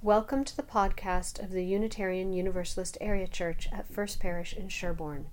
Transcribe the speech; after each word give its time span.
Welcome 0.00 0.44
to 0.44 0.56
the 0.56 0.62
podcast 0.62 1.42
of 1.42 1.50
the 1.50 1.64
Unitarian 1.64 2.32
Universalist 2.32 2.96
Area 3.00 3.26
Church 3.26 3.68
at 3.72 3.92
First 3.92 4.20
Parish 4.20 4.52
in 4.52 4.68
Sherborn. 4.68 5.24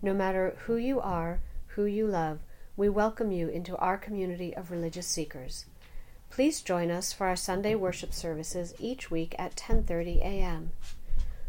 No 0.00 0.14
matter 0.14 0.54
who 0.66 0.76
you 0.76 1.00
are, 1.00 1.40
who 1.74 1.86
you 1.86 2.06
love, 2.06 2.38
we 2.76 2.88
welcome 2.88 3.32
you 3.32 3.48
into 3.48 3.76
our 3.78 3.98
community 3.98 4.54
of 4.54 4.70
religious 4.70 5.08
seekers. 5.08 5.66
Please 6.30 6.62
join 6.62 6.88
us 6.88 7.12
for 7.12 7.26
our 7.26 7.34
Sunday 7.34 7.74
worship 7.74 8.14
services 8.14 8.74
each 8.78 9.10
week 9.10 9.34
at 9.40 9.56
10:30 9.56 10.18
a.m. 10.18 10.70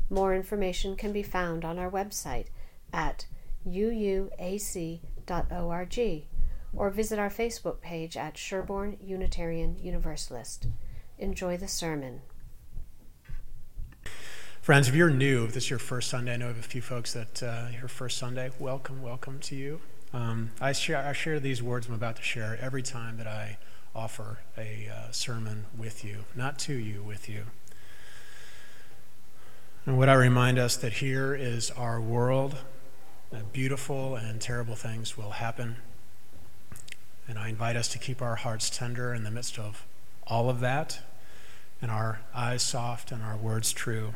More 0.10 0.34
information 0.34 0.96
can 0.96 1.14
be 1.14 1.22
found 1.22 1.64
on 1.64 1.78
our 1.78 1.92
website 1.92 2.48
at 2.92 3.28
uuac.org 3.68 5.00
or 6.74 6.90
visit 6.90 7.20
our 7.20 7.30
Facebook 7.30 7.82
page 7.82 8.18
at 8.18 8.34
Sherborn 8.34 8.98
Unitarian 9.00 9.78
Universalist. 9.80 10.66
Enjoy 11.20 11.56
the 11.56 11.68
sermon. 11.68 12.22
Friends, 14.68 14.90
if 14.90 14.96
you're 14.96 15.10
new, 15.10 15.46
if 15.46 15.54
this 15.54 15.64
is 15.64 15.70
your 15.70 15.80
first 15.80 16.10
Sunday, 16.10 16.34
I 16.34 16.36
know 16.36 16.50
of 16.50 16.60
a 16.60 16.62
few 16.62 16.82
folks 16.82 17.14
that 17.14 17.42
uh, 17.42 17.68
your 17.72 17.88
first 17.88 18.18
Sunday, 18.18 18.52
welcome, 18.60 19.02
welcome 19.02 19.40
to 19.40 19.56
you. 19.56 19.80
Um, 20.12 20.52
I, 20.60 20.74
share, 20.74 20.98
I 20.98 21.14
share 21.14 21.40
these 21.40 21.64
words 21.64 21.88
I'm 21.88 21.94
about 21.94 22.18
to 22.18 22.22
share 22.22 22.58
every 22.60 22.84
time 22.84 23.16
that 23.16 23.28
I 23.28 23.60
offer 23.96 24.40
a 24.58 24.90
uh, 24.94 25.12
sermon 25.12 25.68
with 25.78 26.04
you, 26.04 26.26
not 26.36 26.60
to 26.60 26.74
you, 26.74 27.02
with 27.02 27.30
you. 27.30 27.44
And 29.86 29.98
would 29.98 30.10
I 30.10 30.16
remind 30.16 30.60
us 30.60 30.76
that 30.76 30.92
here 30.96 31.34
is 31.34 31.72
our 31.72 32.02
world, 32.02 32.58
that 33.32 33.54
beautiful 33.54 34.18
and 34.18 34.42
terrible 34.42 34.76
things 34.76 35.18
will 35.18 35.32
happen. 35.32 35.78
And 37.26 37.40
I 37.40 37.48
invite 37.48 37.78
us 37.78 37.88
to 37.94 37.98
keep 37.98 38.22
our 38.22 38.36
hearts 38.36 38.70
tender 38.70 39.14
in 39.14 39.24
the 39.24 39.32
midst 39.32 39.58
of 39.58 39.86
all 40.28 40.50
of 40.50 40.60
that, 40.60 41.00
and 41.82 41.90
our 41.90 42.20
eyes 42.36 42.64
soft 42.64 43.14
and 43.14 43.24
our 43.24 43.38
words 43.38 43.72
true. 43.72 44.14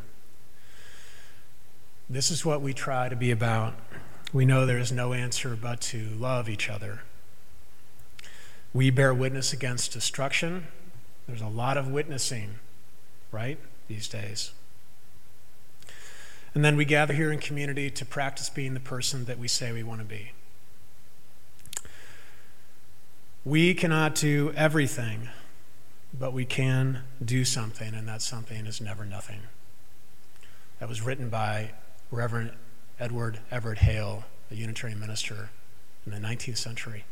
This 2.11 2.29
is 2.29 2.43
what 2.43 2.61
we 2.61 2.73
try 2.73 3.07
to 3.07 3.15
be 3.15 3.31
about. 3.31 3.73
We 4.33 4.45
know 4.45 4.65
there 4.65 4.77
is 4.77 4.91
no 4.91 5.13
answer 5.13 5.55
but 5.55 5.79
to 5.81 6.09
love 6.09 6.49
each 6.49 6.69
other. 6.69 7.03
We 8.73 8.89
bear 8.89 9.13
witness 9.13 9.53
against 9.53 9.93
destruction. 9.93 10.67
There's 11.25 11.41
a 11.41 11.47
lot 11.47 11.77
of 11.77 11.87
witnessing, 11.87 12.55
right, 13.31 13.57
these 13.87 14.09
days. 14.09 14.51
And 16.53 16.65
then 16.65 16.75
we 16.75 16.83
gather 16.83 17.13
here 17.13 17.31
in 17.31 17.39
community 17.39 17.89
to 17.91 18.05
practice 18.05 18.49
being 18.49 18.73
the 18.73 18.81
person 18.81 19.23
that 19.23 19.39
we 19.39 19.47
say 19.47 19.71
we 19.71 19.81
want 19.81 20.01
to 20.01 20.05
be. 20.05 20.33
We 23.45 23.73
cannot 23.73 24.15
do 24.15 24.51
everything, 24.57 25.29
but 26.13 26.33
we 26.33 26.43
can 26.43 27.03
do 27.23 27.45
something, 27.45 27.93
and 27.93 28.05
that 28.09 28.21
something 28.21 28.65
is 28.65 28.81
never 28.81 29.05
nothing. 29.05 29.43
That 30.79 30.89
was 30.89 31.01
written 31.01 31.29
by 31.29 31.71
Reverend 32.11 32.51
Edward 32.99 33.39
Everett 33.49 33.79
Hale, 33.79 34.25
a 34.51 34.55
Unitarian 34.55 34.99
minister 34.99 35.49
in 36.05 36.11
the 36.11 36.19
19th 36.19 36.57
century. 36.57 37.05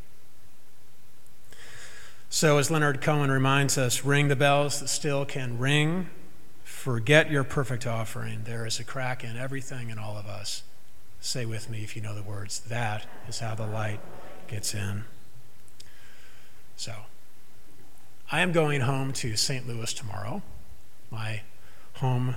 So, 2.30 2.60
as 2.60 2.70
Leonard 2.70 3.02
Cohen 3.02 3.32
reminds 3.32 3.78
us, 3.78 4.06
ring 4.06 4.28
the 4.28 4.36
bells 4.36 4.80
that 4.82 4.90
still 4.90 5.26
can 5.26 5.58
ring. 5.58 6.10
Forget 6.64 7.32
your 7.32 7.44
perfect 7.44 7.88
offering. 7.88 8.44
There 8.44 8.68
is 8.68 8.80
a 8.80 8.84
crack 8.84 9.24
in 9.24 9.36
everything 9.36 9.90
in 9.90 9.98
all 9.98 10.16
of 10.16 10.28
us. 10.28 10.62
Say 11.20 11.46
with 11.46 11.70
me 11.70 11.84
if 11.84 11.96
you 11.96 12.04
know 12.04 12.14
the 12.14 12.22
words. 12.22 12.60
That 12.60 13.08
is 13.28 13.40
how 13.40 13.56
the 13.56 13.66
light 13.66 14.00
gets 14.48 14.76
in. 14.76 15.06
So, 16.76 16.94
I 18.32 18.42
am 18.42 18.52
going 18.52 18.82
home 18.82 19.12
to 19.14 19.36
St. 19.36 19.68
Louis 19.68 19.92
tomorrow, 19.92 20.44
my 21.10 21.42
home 21.96 22.36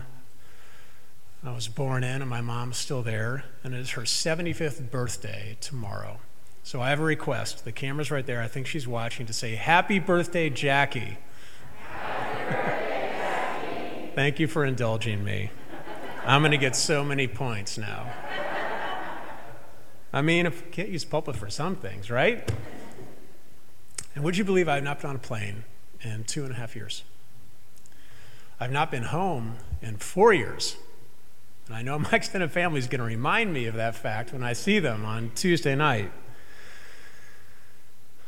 I 1.44 1.52
was 1.52 1.66
born 1.66 2.04
in, 2.04 2.22
and 2.22 2.30
my 2.30 2.40
mom's 2.40 2.76
still 2.76 3.02
there, 3.02 3.44
and 3.64 3.74
it 3.74 3.80
is 3.80 3.90
her 3.90 4.02
75th 4.02 4.92
birthday 4.92 5.56
tomorrow. 5.60 6.20
So 6.62 6.80
I 6.80 6.90
have 6.90 7.00
a 7.00 7.04
request. 7.04 7.64
The 7.64 7.72
camera's 7.72 8.12
right 8.12 8.24
there. 8.24 8.40
I 8.40 8.46
think 8.46 8.68
she's 8.68 8.86
watching 8.86 9.26
to 9.26 9.32
say, 9.32 9.56
Happy 9.56 9.98
birthday, 9.98 10.48
Jackie. 10.50 11.18
Happy 11.80 12.44
birthday, 12.44 13.18
Jackie. 13.20 14.12
Thank 14.14 14.38
you 14.38 14.46
for 14.46 14.64
indulging 14.64 15.24
me. 15.24 15.50
I'm 16.24 16.42
going 16.42 16.52
to 16.52 16.58
get 16.58 16.76
so 16.76 17.02
many 17.02 17.26
points 17.26 17.76
now. 17.76 18.12
I 20.12 20.22
mean, 20.22 20.46
if 20.46 20.70
can't 20.70 20.90
use 20.90 21.04
pulpit 21.04 21.34
for 21.34 21.50
some 21.50 21.74
things, 21.74 22.08
right? 22.08 22.48
And 24.14 24.22
would 24.22 24.36
you 24.36 24.44
believe 24.44 24.68
I've 24.68 24.84
not 24.84 25.00
been 25.00 25.10
on 25.10 25.16
a 25.16 25.18
plane 25.18 25.64
in 26.02 26.22
two 26.22 26.44
and 26.44 26.52
a 26.52 26.54
half 26.54 26.76
years? 26.76 27.02
I've 28.60 28.70
not 28.70 28.92
been 28.92 29.04
home 29.04 29.56
in 29.80 29.96
four 29.96 30.32
years. 30.32 30.76
And 31.66 31.76
I 31.76 31.82
know 31.82 31.98
my 31.98 32.10
extended 32.12 32.50
family 32.52 32.78
is 32.78 32.86
going 32.86 33.00
to 33.00 33.06
remind 33.06 33.52
me 33.52 33.66
of 33.66 33.74
that 33.74 33.94
fact 33.94 34.32
when 34.32 34.42
I 34.42 34.52
see 34.52 34.78
them 34.78 35.04
on 35.04 35.30
Tuesday 35.34 35.74
night. 35.74 36.12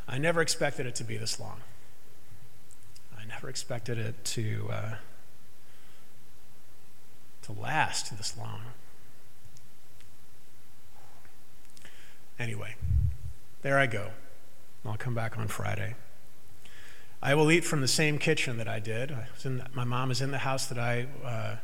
I 0.07 0.19
never 0.19 0.41
expected 0.41 0.87
it 0.87 0.95
to 0.97 1.05
be 1.05 1.17
this 1.17 1.41
long. 1.41 1.61
I 3.19 3.25
never 3.25 3.49
expected 3.49 3.99
it 3.99 4.23
to, 4.25 4.69
uh, 4.71 4.95
to 7.43 7.53
last 7.53 8.17
this 8.17 8.37
long. 8.37 8.61
Anyway, 12.39 12.75
there 13.63 13.79
I 13.79 13.87
go. 13.87 14.11
I'll 14.85 14.97
come 14.97 15.15
back 15.15 15.39
on 15.39 15.49
Friday. 15.49 15.95
I 17.23 17.35
will 17.35 17.51
eat 17.51 17.65
from 17.65 17.81
the 17.81 17.89
same 17.89 18.19
kitchen 18.19 18.59
that 18.59 18.69
I 18.69 18.81
did. 18.81 19.11
I 19.11 19.27
in, 19.45 19.63
my 19.73 19.85
mom 19.85 20.11
is 20.11 20.21
in 20.21 20.31
the 20.31 20.39
house 20.39 20.67
that 20.67 20.79
I, 20.79 21.07
uh, 21.25 21.57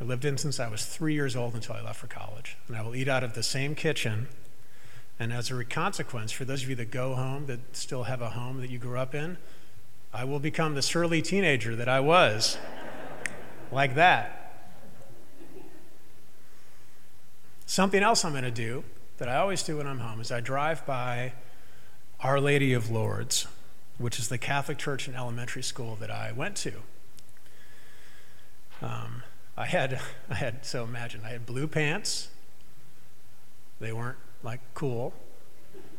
I 0.00 0.04
lived 0.04 0.24
in 0.24 0.38
since 0.38 0.58
I 0.58 0.68
was 0.68 0.86
three 0.86 1.12
years 1.12 1.36
old 1.36 1.54
until 1.54 1.74
I 1.74 1.82
left 1.82 2.00
for 2.00 2.06
college. 2.06 2.56
And 2.66 2.76
I 2.76 2.82
will 2.82 2.96
eat 2.96 3.08
out 3.08 3.22
of 3.22 3.34
the 3.34 3.42
same 3.42 3.74
kitchen. 3.74 4.28
And 5.18 5.32
as 5.32 5.50
a 5.50 5.64
consequence, 5.64 6.32
for 6.32 6.46
those 6.46 6.62
of 6.62 6.70
you 6.70 6.76
that 6.76 6.90
go 6.90 7.14
home, 7.14 7.46
that 7.46 7.76
still 7.76 8.04
have 8.04 8.22
a 8.22 8.30
home 8.30 8.60
that 8.62 8.70
you 8.70 8.78
grew 8.78 8.98
up 8.98 9.14
in, 9.14 9.36
I 10.12 10.24
will 10.24 10.38
become 10.38 10.74
the 10.74 10.82
surly 10.82 11.20
teenager 11.20 11.76
that 11.76 11.88
I 11.88 12.00
was. 12.00 12.56
like 13.72 13.94
that. 13.94 14.36
Something 17.66 18.02
else 18.02 18.24
I'm 18.24 18.32
going 18.32 18.42
to 18.44 18.50
do 18.50 18.82
that 19.18 19.28
I 19.28 19.36
always 19.36 19.62
do 19.62 19.76
when 19.76 19.86
I'm 19.86 19.98
home 19.98 20.20
is 20.20 20.32
I 20.32 20.40
drive 20.40 20.84
by 20.86 21.34
our 22.20 22.40
Lady 22.40 22.72
of 22.72 22.90
Lourdes, 22.90 23.46
which 23.98 24.18
is 24.18 24.28
the 24.28 24.38
Catholic 24.38 24.78
church 24.78 25.06
and 25.06 25.14
elementary 25.14 25.62
school 25.62 25.94
that 25.96 26.10
I 26.10 26.32
went 26.32 26.56
to. 26.56 26.72
Um, 28.82 29.22
I 29.60 29.66
had, 29.66 30.00
I 30.30 30.36
had, 30.36 30.64
so 30.64 30.84
imagine, 30.84 31.20
I 31.22 31.28
had 31.28 31.44
blue 31.44 31.66
pants. 31.66 32.28
They 33.78 33.92
weren't 33.92 34.16
like 34.42 34.60
cool. 34.72 35.12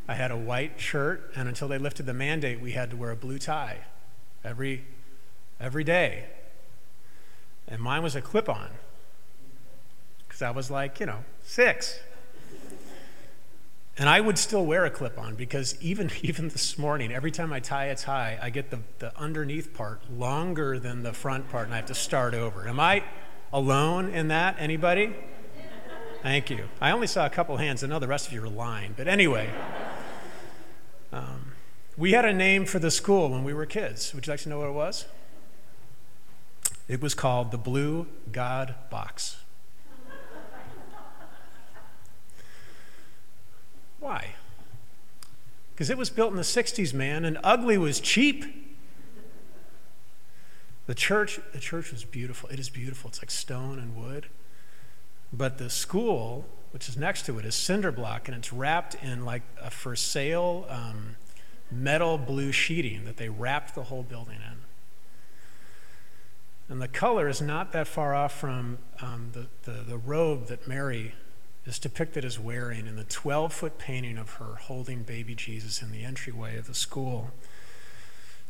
I 0.08 0.16
had 0.16 0.32
a 0.32 0.36
white 0.36 0.82
shirt, 0.82 1.32
and 1.36 1.48
until 1.48 1.68
they 1.68 1.78
lifted 1.78 2.08
the 2.08 2.14
mandate, 2.14 2.60
we 2.60 2.72
had 2.72 2.90
to 2.90 2.98
wear 2.98 3.12
a 3.12 3.16
blue 3.16 3.38
tie 3.38 3.82
every, 4.44 4.86
every 5.60 5.84
day. 5.84 6.26
And 7.68 7.80
mine 7.80 8.02
was 8.02 8.16
a 8.16 8.22
clip 8.22 8.50
on, 8.50 8.70
because 10.28 10.42
I 10.42 10.50
was 10.50 10.72
like, 10.72 11.00
you 11.00 11.06
know, 11.06 11.24
six. 11.44 12.00
And 13.96 14.10
I 14.10 14.22
would 14.22 14.40
still 14.40 14.66
wear 14.66 14.86
a 14.86 14.90
clip 14.90 15.20
on 15.20 15.36
because 15.36 15.80
even, 15.80 16.10
even 16.24 16.50
this 16.50 16.80
morning, 16.80 17.14
every 17.14 17.30
time 17.30 17.54
I 17.54 17.60
tie 17.60 17.86
a 17.86 17.96
tie, 17.96 18.40
I 18.42 18.50
get 18.50 18.72
the, 18.72 18.80
the 18.98 19.16
underneath 19.16 19.72
part 19.76 20.02
longer 20.12 20.80
than 20.80 21.04
the 21.04 21.14
front 21.14 21.48
part 21.52 21.66
and 21.66 21.76
I 21.76 21.78
have 21.78 21.86
to 21.86 21.94
start 21.94 22.34
over. 22.34 22.68
Am 22.68 22.80
I 22.80 23.04
alone 23.54 24.10
in 24.10 24.28
that? 24.30 24.56
Anybody? 24.60 25.14
Thank 26.24 26.50
you. 26.50 26.66
I 26.80 26.92
only 26.92 27.08
saw 27.08 27.26
a 27.26 27.30
couple 27.30 27.58
hands. 27.58 27.84
I 27.84 27.88
know 27.88 28.00
the 28.00 28.08
rest 28.08 28.28
of 28.28 28.34
you 28.34 28.44
are 28.44 28.50
lying. 28.50 28.94
But 28.96 29.08
anyway, 29.08 29.50
um, 31.12 31.54
we 31.98 32.12
had 32.12 32.26
a 32.26 32.34
name 32.34 32.66
for 32.66 32.78
the 32.78 32.92
school 32.92 33.30
when 33.30 33.44
we 33.44 33.54
were 33.54 33.66
kids. 33.66 34.14
Would 34.14 34.28
you 34.28 34.34
like 34.34 34.42
to 34.42 34.50
know 34.50 34.60
what 34.60 34.68
it 34.68 34.74
was? 34.74 35.06
It 36.88 37.02
was 37.02 37.16
called 37.16 37.52
the 37.52 37.58
Blue 37.58 38.08
God 38.32 38.76
Box. 38.90 39.38
Why? 44.00 44.36
Because 45.74 45.90
it 45.90 45.98
was 45.98 46.10
built 46.10 46.32
in 46.32 46.38
the 46.38 46.44
60s, 46.44 46.94
man, 46.94 47.24
and 47.24 47.40
ugly 47.44 47.78
was 47.78 48.00
cheap. 48.00 48.61
The 50.88 50.96
church, 50.96 51.40
the 51.54 51.60
church 51.60 51.92
was 51.92 52.04
beautiful. 52.04 52.50
It 52.50 52.60
is 52.60 52.70
beautiful. 52.70 53.10
It's 53.10 53.22
like 53.22 53.32
stone 53.32 53.80
and 53.80 53.96
wood. 53.96 54.28
But 55.32 55.58
the 55.58 55.70
school, 55.70 56.46
which 56.72 56.90
is 56.90 56.98
next 56.98 57.26
to 57.28 57.40
it, 57.40 57.46
is 57.46 57.56
cinder 57.56 57.92
block, 57.92 58.28
and 58.28 58.36
it's 58.36 58.52
wrapped 58.52 58.96
in 58.96 59.24
like 59.24 59.44
a 59.62 59.70
for 59.70 59.96
sale 59.96 60.66
um, 60.70 61.16
metal 61.72 62.18
blue 62.18 62.52
sheeting 62.52 63.06
that 63.06 63.18
they 63.18 63.30
wrapped 63.30 63.76
the 63.76 63.84
whole 63.84 64.04
building 64.04 64.36
in. 64.36 64.58
And 66.68 66.82
the 66.82 66.88
color 66.88 67.28
is 67.28 67.42
not 67.42 67.74
that 67.74 67.88
far 67.88 68.16
off 68.16 68.34
from 68.34 68.78
um, 69.02 69.32
the, 69.34 69.48
the, 69.70 69.84
the 69.84 69.98
robe 69.98 70.48
that 70.48 70.68
Mary 70.68 71.14
is 71.66 71.78
depicted 71.78 72.26
as 72.26 72.40
wearing 72.40 72.88
in 72.88 72.96
the 72.96 73.04
12 73.04 73.54
foot 73.54 73.78
painting 73.78 74.18
of 74.18 74.36
her 74.36 74.56
holding 74.56 75.04
baby 75.04 75.36
Jesus 75.36 75.82
in 75.82 75.92
the 75.92 76.04
entryway 76.04 76.58
of 76.58 76.68
the 76.68 76.74
school. 76.74 77.32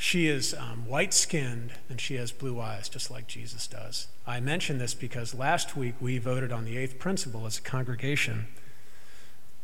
She 0.01 0.25
is 0.25 0.55
um, 0.55 0.87
white 0.87 1.13
skinned 1.13 1.73
and 1.87 2.01
she 2.01 2.15
has 2.15 2.31
blue 2.31 2.59
eyes, 2.59 2.89
just 2.89 3.11
like 3.11 3.27
Jesus 3.27 3.67
does. 3.67 4.07
I 4.25 4.39
mention 4.39 4.79
this 4.79 4.95
because 4.95 5.35
last 5.35 5.77
week 5.77 5.93
we 6.01 6.17
voted 6.17 6.51
on 6.51 6.65
the 6.65 6.75
eighth 6.75 6.97
principle 6.97 7.45
as 7.45 7.59
a 7.59 7.61
congregation. 7.61 8.47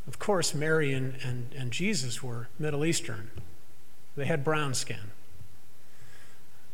Of 0.07 0.19
course, 0.19 0.53
Mary 0.53 0.93
and, 0.93 1.15
and, 1.23 1.55
and 1.57 1.71
Jesus 1.71 2.21
were 2.21 2.49
Middle 2.59 2.85
Eastern, 2.85 3.31
they 4.15 4.25
had 4.25 4.43
brown 4.43 4.75
skin. 4.75 5.09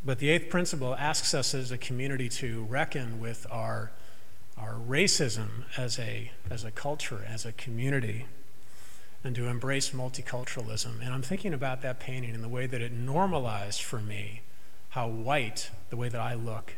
But 0.04 0.19
the 0.19 0.30
eighth 0.30 0.50
principle 0.50 0.94
asks 0.95 1.33
us 1.33 1.54
as 1.54 1.71
a 1.71 1.77
community 1.77 2.27
to 2.27 2.63
reckon 2.63 3.18
with 3.18 3.48
our, 3.50 3.92
our 4.57 4.74
racism 4.74 5.63
as 5.77 5.98
a, 5.98 6.33
as 6.50 6.65
a 6.65 6.71
culture, 6.71 7.25
as 7.30 7.45
a 7.45 7.54
community 7.54 8.25
and 9.24 9.36
to 9.36 9.48
embrace 9.48 9.92
multiculturalism. 9.92 11.02
And 11.02 11.14
I'm 11.14 11.22
thinking 11.22 11.54
about 11.54 11.81
that 11.81 12.00
painting 12.00 12.34
and 12.34 12.44
the 12.44 12.50
way 12.50 12.68
that 12.68 12.81
it 12.81 12.92
normalized 12.92 13.81
for 13.81 14.00
me 14.00 14.42
how 14.90 15.08
white, 15.08 15.72
the 15.90 15.96
way 15.96 16.10
that 16.10 16.22
I 16.22 16.34
look, 16.34 16.74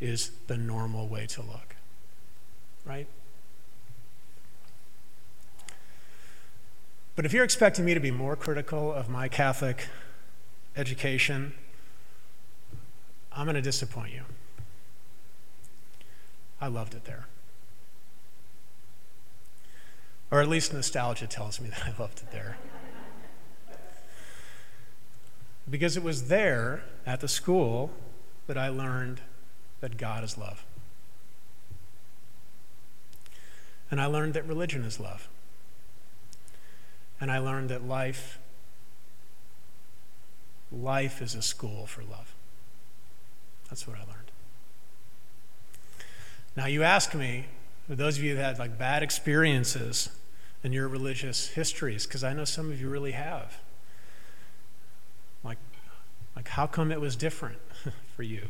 is 0.00 0.30
the 0.46 0.56
normal 0.56 1.08
way 1.08 1.26
to 1.26 1.42
look. 1.42 1.74
Right? 2.84 3.06
But 7.16 7.24
if 7.24 7.32
you're 7.32 7.44
expecting 7.44 7.84
me 7.84 7.94
to 7.94 8.00
be 8.00 8.10
more 8.10 8.36
critical 8.36 8.92
of 8.92 9.08
my 9.08 9.28
Catholic 9.28 9.88
education, 10.76 11.54
I'm 13.32 13.46
going 13.46 13.54
to 13.54 13.62
disappoint 13.62 14.12
you. 14.12 14.22
I 16.60 16.68
loved 16.68 16.94
it 16.94 17.04
there. 17.04 17.26
Or 20.30 20.40
at 20.40 20.48
least 20.48 20.72
nostalgia 20.72 21.26
tells 21.26 21.60
me 21.60 21.68
that 21.70 21.84
I 21.86 22.00
loved 22.00 22.20
it 22.20 22.32
there. 22.32 22.56
Because 25.68 25.96
it 25.96 26.02
was 26.02 26.28
there 26.28 26.84
at 27.04 27.20
the 27.20 27.28
school 27.28 27.90
that 28.46 28.56
I 28.56 28.68
learned 28.68 29.20
that 29.80 29.96
God 29.96 30.22
is 30.22 30.38
love. 30.38 30.64
And 33.90 34.00
I 34.00 34.06
learned 34.06 34.34
that 34.34 34.46
religion 34.46 34.84
is 34.84 34.98
love. 34.98 35.28
And 37.20 37.30
I 37.30 37.38
learned 37.38 37.70
that 37.70 37.86
life 37.86 38.38
life 40.72 41.22
is 41.22 41.34
a 41.34 41.42
school 41.42 41.86
for 41.86 42.02
love. 42.02 42.34
That's 43.68 43.86
what 43.86 43.96
I 43.96 44.00
learned. 44.00 44.30
Now 46.56 46.66
you 46.66 46.82
ask 46.82 47.14
me, 47.14 47.46
for 47.86 47.94
those 47.94 48.18
of 48.18 48.24
you 48.24 48.34
that 48.34 48.42
had 48.42 48.58
like 48.58 48.78
bad 48.78 49.02
experiences 49.02 50.08
in 50.62 50.72
your 50.72 50.88
religious 50.88 51.48
histories, 51.48 52.06
because 52.06 52.24
I 52.24 52.32
know 52.32 52.44
some 52.44 52.70
of 52.70 52.80
you 52.80 52.88
really 52.88 53.12
have. 53.12 53.60
Like, 55.44 55.58
like 56.34 56.48
how 56.48 56.66
come 56.66 56.90
it 56.90 57.00
was 57.00 57.14
different 57.14 57.58
for 58.16 58.22
you? 58.22 58.48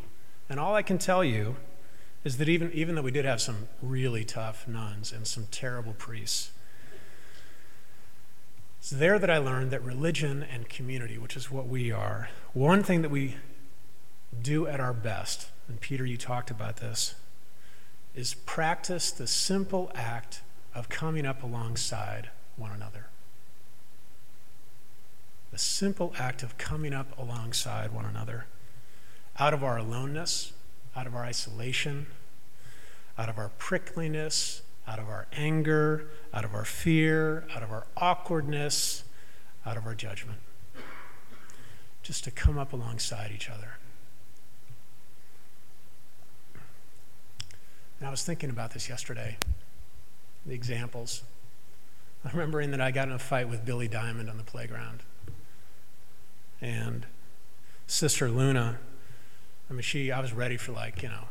And 0.48 0.58
all 0.58 0.74
I 0.74 0.82
can 0.82 0.98
tell 0.98 1.22
you 1.22 1.56
is 2.24 2.38
that 2.38 2.48
even, 2.48 2.72
even 2.72 2.94
though 2.94 3.02
we 3.02 3.10
did 3.10 3.24
have 3.24 3.40
some 3.40 3.68
really 3.82 4.24
tough 4.24 4.66
nuns 4.66 5.12
and 5.12 5.26
some 5.26 5.46
terrible 5.50 5.92
priests, 5.92 6.52
it's 8.78 8.90
there 8.90 9.18
that 9.18 9.30
I 9.30 9.38
learned 9.38 9.70
that 9.72 9.82
religion 9.82 10.42
and 10.42 10.68
community, 10.68 11.18
which 11.18 11.36
is 11.36 11.50
what 11.50 11.66
we 11.66 11.90
are, 11.90 12.30
one 12.52 12.82
thing 12.82 13.02
that 13.02 13.10
we 13.10 13.36
do 14.40 14.66
at 14.66 14.80
our 14.80 14.92
best, 14.92 15.48
and 15.68 15.80
Peter, 15.80 16.06
you 16.06 16.16
talked 16.16 16.50
about 16.50 16.76
this, 16.76 17.16
is 18.16 18.32
practice 18.32 19.10
the 19.10 19.26
simple 19.26 19.92
act 19.94 20.40
of 20.74 20.88
coming 20.88 21.26
up 21.26 21.42
alongside 21.42 22.30
one 22.56 22.72
another. 22.72 23.06
The 25.52 25.58
simple 25.58 26.14
act 26.18 26.42
of 26.42 26.56
coming 26.58 26.94
up 26.94 27.16
alongside 27.18 27.92
one 27.92 28.06
another. 28.06 28.46
Out 29.38 29.52
of 29.52 29.62
our 29.62 29.76
aloneness, 29.76 30.54
out 30.96 31.06
of 31.06 31.14
our 31.14 31.24
isolation, 31.24 32.06
out 33.18 33.28
of 33.28 33.38
our 33.38 33.50
prickliness, 33.58 34.62
out 34.88 34.98
of 34.98 35.08
our 35.08 35.26
anger, 35.32 36.08
out 36.32 36.44
of 36.44 36.54
our 36.54 36.64
fear, 36.64 37.44
out 37.54 37.62
of 37.62 37.70
our 37.70 37.86
awkwardness, 37.98 39.04
out 39.66 39.76
of 39.76 39.86
our 39.86 39.94
judgment. 39.94 40.38
Just 42.02 42.24
to 42.24 42.30
come 42.30 42.56
up 42.56 42.72
alongside 42.72 43.30
each 43.34 43.50
other. 43.50 43.74
And 48.06 48.10
I 48.10 48.12
was 48.12 48.22
thinking 48.22 48.50
about 48.50 48.70
this 48.70 48.88
yesterday, 48.88 49.36
the 50.46 50.54
examples. 50.54 51.24
I'm 52.24 52.30
remembering 52.30 52.70
that 52.70 52.80
I 52.80 52.92
got 52.92 53.08
in 53.08 53.14
a 53.14 53.18
fight 53.18 53.48
with 53.48 53.64
Billy 53.64 53.88
Diamond 53.88 54.30
on 54.30 54.36
the 54.36 54.44
playground. 54.44 55.02
And 56.60 57.04
Sister 57.88 58.30
Luna, 58.30 58.78
I 59.68 59.72
mean, 59.72 59.82
she, 59.82 60.12
I 60.12 60.20
was 60.20 60.32
ready 60.32 60.56
for 60.56 60.70
like, 60.70 61.02
you 61.02 61.08
know, 61.08 61.24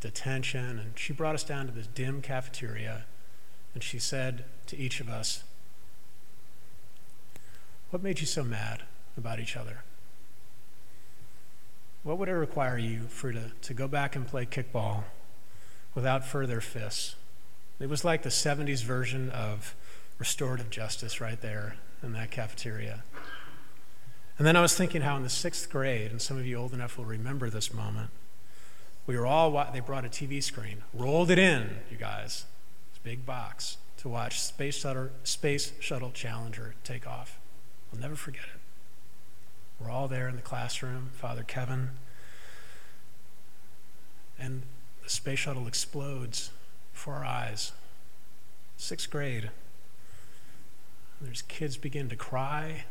detention. 0.00 0.80
And 0.80 0.98
she 0.98 1.12
brought 1.12 1.36
us 1.36 1.44
down 1.44 1.66
to 1.66 1.72
this 1.72 1.86
dim 1.86 2.22
cafeteria. 2.22 3.04
And 3.72 3.80
she 3.80 4.00
said 4.00 4.46
to 4.66 4.76
each 4.76 4.98
of 4.98 5.08
us, 5.08 5.44
What 7.90 8.02
made 8.02 8.18
you 8.18 8.26
so 8.26 8.42
mad 8.42 8.82
about 9.16 9.38
each 9.38 9.56
other? 9.56 9.84
What 12.02 12.18
would 12.18 12.28
it 12.28 12.32
require 12.32 12.78
you 12.78 13.02
for 13.02 13.30
to, 13.30 13.52
to 13.62 13.74
go 13.74 13.86
back 13.86 14.16
and 14.16 14.26
play 14.26 14.44
kickball 14.44 15.04
without 15.94 16.24
further 16.26 16.60
fists. 16.60 17.16
It 17.80 17.88
was 17.88 18.04
like 18.04 18.22
the 18.22 18.28
70s 18.28 18.82
version 18.82 19.30
of 19.30 19.74
restorative 20.18 20.70
justice 20.70 21.20
right 21.20 21.40
there 21.40 21.76
in 22.02 22.12
that 22.12 22.30
cafeteria. 22.30 23.02
And 24.38 24.46
then 24.46 24.56
I 24.56 24.60
was 24.60 24.76
thinking 24.76 25.02
how 25.02 25.16
in 25.16 25.22
the 25.22 25.30
sixth 25.30 25.70
grade, 25.70 26.10
and 26.10 26.20
some 26.20 26.38
of 26.38 26.46
you 26.46 26.56
old 26.56 26.72
enough 26.72 26.98
will 26.98 27.04
remember 27.04 27.50
this 27.50 27.72
moment, 27.72 28.10
we 29.06 29.16
were 29.16 29.26
all, 29.26 29.50
they 29.72 29.80
brought 29.80 30.04
a 30.04 30.08
TV 30.08 30.42
screen, 30.42 30.82
rolled 30.92 31.30
it 31.30 31.38
in, 31.38 31.78
you 31.90 31.96
guys, 31.96 32.46
this 32.92 32.98
big 33.02 33.26
box, 33.26 33.76
to 33.98 34.08
watch 34.08 34.40
Space 34.40 34.76
Shuttle, 34.76 35.10
Space 35.22 35.72
Shuttle 35.78 36.10
Challenger 36.10 36.74
take 36.84 37.06
off. 37.06 37.38
I'll 37.92 38.00
never 38.00 38.16
forget 38.16 38.44
it. 38.54 38.60
We're 39.78 39.90
all 39.90 40.08
there 40.08 40.28
in 40.28 40.36
the 40.36 40.42
classroom, 40.42 41.10
Father 41.12 41.42
Kevin. 41.42 41.90
And 44.38 44.62
the 45.04 45.10
space 45.10 45.38
shuttle 45.40 45.68
explodes 45.68 46.50
before 46.92 47.14
our 47.14 47.24
eyes. 47.24 47.72
Sixth 48.78 49.08
grade. 49.10 49.50
There's 51.20 51.42
kids 51.42 51.76
begin 51.76 52.08
to 52.08 52.16
cry. 52.16 52.84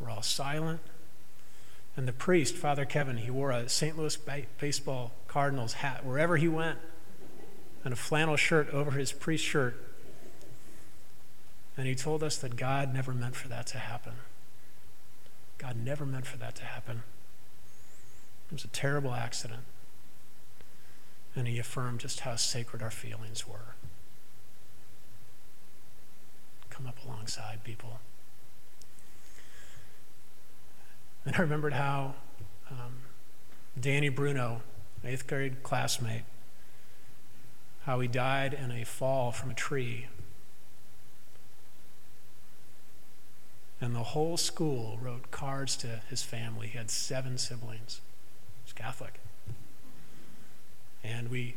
We're 0.00 0.08
all 0.08 0.22
silent. 0.22 0.80
And 1.96 2.08
the 2.08 2.12
priest, 2.12 2.54
Father 2.54 2.84
Kevin, 2.84 3.18
he 3.18 3.30
wore 3.30 3.50
a 3.50 3.68
St. 3.68 3.98
Louis 3.98 4.16
baseball 4.58 5.12
Cardinals 5.28 5.74
hat 5.74 6.06
wherever 6.06 6.36
he 6.38 6.48
went, 6.48 6.78
and 7.84 7.92
a 7.92 7.96
flannel 7.96 8.36
shirt 8.36 8.70
over 8.70 8.92
his 8.92 9.12
priest 9.12 9.44
shirt. 9.44 9.76
And 11.76 11.86
he 11.86 11.94
told 11.94 12.22
us 12.22 12.36
that 12.38 12.56
God 12.56 12.94
never 12.94 13.12
meant 13.12 13.34
for 13.34 13.48
that 13.48 13.66
to 13.68 13.78
happen. 13.78 14.14
God 15.58 15.76
never 15.76 16.06
meant 16.06 16.26
for 16.26 16.38
that 16.38 16.54
to 16.56 16.64
happen. 16.64 17.02
It 18.50 18.54
was 18.54 18.64
a 18.64 18.68
terrible 18.68 19.12
accident 19.12 19.62
and 21.34 21.48
he 21.48 21.58
affirmed 21.58 22.00
just 22.00 22.20
how 22.20 22.36
sacred 22.36 22.82
our 22.82 22.90
feelings 22.90 23.46
were. 23.46 23.74
Come 26.70 26.86
up 26.86 26.98
alongside 27.04 27.64
people. 27.64 28.00
And 31.24 31.36
I 31.36 31.40
remembered 31.40 31.74
how 31.74 32.14
um, 32.70 33.02
Danny 33.80 34.08
Bruno, 34.08 34.62
eighth 35.04 35.26
grade 35.26 35.62
classmate, 35.62 36.24
how 37.84 38.00
he 38.00 38.08
died 38.08 38.54
in 38.54 38.70
a 38.70 38.84
fall 38.84 39.32
from 39.32 39.50
a 39.50 39.54
tree. 39.54 40.08
And 43.80 43.94
the 43.94 44.04
whole 44.04 44.36
school 44.36 44.98
wrote 45.00 45.30
cards 45.30 45.76
to 45.78 46.00
his 46.08 46.22
family. 46.22 46.68
He 46.68 46.78
had 46.78 46.90
seven 46.90 47.38
siblings. 47.38 48.00
He 48.64 48.68
was 48.68 48.72
Catholic. 48.72 49.18
And 51.04 51.28
we, 51.28 51.56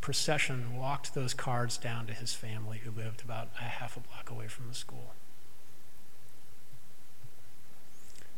procession, 0.00 0.76
walked 0.76 1.14
those 1.14 1.34
cards 1.34 1.76
down 1.76 2.06
to 2.06 2.12
his 2.12 2.32
family 2.32 2.78
who 2.78 2.90
lived 2.90 3.22
about 3.22 3.48
a 3.60 3.64
half 3.64 3.96
a 3.96 4.00
block 4.00 4.30
away 4.30 4.46
from 4.46 4.68
the 4.68 4.74
school. 4.74 5.14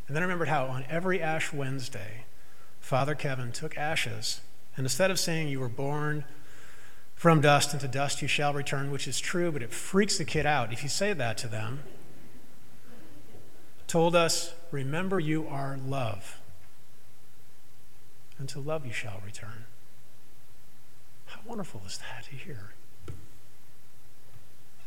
And 0.07 0.17
then 0.17 0.23
I 0.23 0.27
remembered 0.27 0.49
how 0.49 0.65
on 0.67 0.87
every 0.89 1.21
Ash 1.21 1.53
Wednesday, 1.53 2.25
Father 2.81 3.15
Kevin 3.15 3.53
took 3.53 3.77
ashes, 3.77 4.41
and 4.77 4.87
instead 4.87 5.11
of 5.11 5.21
saying 5.21 5.49
you 5.49 5.61
were 5.61 5.69
born 5.69 6.25
from 7.15 7.41
dust 7.41 7.73
and 7.73 7.81
to 7.81 7.89
dust 7.89 8.23
you 8.23 8.29
shall 8.29 8.55
return, 8.55 8.91
which 8.91 9.07
is 9.07 9.21
true, 9.21 9.53
but 9.53 9.63
it 9.63 9.73
freaks 9.73 10.17
the 10.17 10.25
kid 10.25 10.47
out 10.47 10.73
if 10.73 10.83
you 10.83 10.89
say 10.89 11.13
that 11.13 11.37
to 11.37 11.49
them, 11.49 11.81
told 13.87 14.15
us, 14.15 14.55
remember 14.71 15.19
you 15.19 15.47
are 15.49 15.77
love, 15.77 16.39
and 18.39 18.49
to 18.49 18.61
love 18.61 18.87
you 18.87 18.93
shall 18.93 19.21
return. 19.25 19.65
Wonderful 21.49 21.81
is 21.87 21.99
that 21.99 22.27
to 22.27 22.37
hear? 22.37 22.75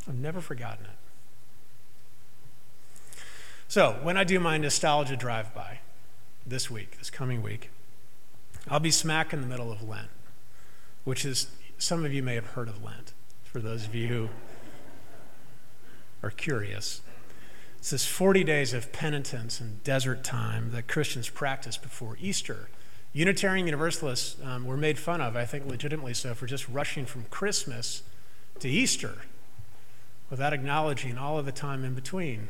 I've 0.08 0.20
never 0.20 0.42
forgotten 0.42 0.86
it. 0.86 0.92
So, 3.68 3.98
when 4.04 4.16
I 4.16 4.24
do 4.24 4.40
my 4.40 4.60
nostalgia 4.60 5.16
drive 5.16 5.56
by, 5.56 5.80
this 6.46 6.70
week, 6.70 7.00
this 7.00 7.10
coming 7.10 7.42
week, 7.42 7.72
I'll 8.68 8.80
be 8.80 8.92
smack 8.92 9.34
in 9.34 9.42
the 9.42 9.48
middle 9.48 9.72
of 9.72 9.82
Lent, 9.82 10.10
which 11.04 11.26
is, 11.26 11.48
some 11.80 12.06
of 12.06 12.14
you 12.14 12.22
may 12.22 12.36
have 12.36 12.48
heard 12.48 12.68
of 12.68 12.84
Lent, 12.84 13.14
for 13.44 13.60
those 13.60 13.86
of 13.86 13.96
you 13.96 14.08
who 14.08 14.30
are 16.22 16.30
curious. 16.30 17.02
It's 17.80 17.90
this 17.90 18.06
40 18.06 18.44
days 18.44 18.74
of 18.74 18.92
penitence 18.92 19.60
and 19.60 19.84
desert 19.84 20.24
time 20.24 20.70
that 20.74 20.88
Christians 20.88 21.28
practice 21.28 21.78
before 21.78 22.18
Easter. 22.22 22.70
Unitarian 23.14 23.66
Universalists 23.66 24.38
um, 24.44 24.66
were 24.66 24.78
made 24.78 24.98
fun 24.98 25.20
of, 25.20 25.36
I 25.36 25.46
think 25.46 25.66
legitimately 25.66 26.14
so, 26.14 26.34
for 26.34 26.46
just 26.46 26.68
rushing 26.70 27.06
from 27.06 27.26
Christmas 27.26 28.04
to 28.60 28.70
Easter 28.70 29.24
without 30.30 30.54
acknowledging 30.54 31.18
all 31.18 31.38
of 31.38 31.46
the 31.46 31.52
time 31.52 31.84
in 31.84 31.94
between. 31.94 32.48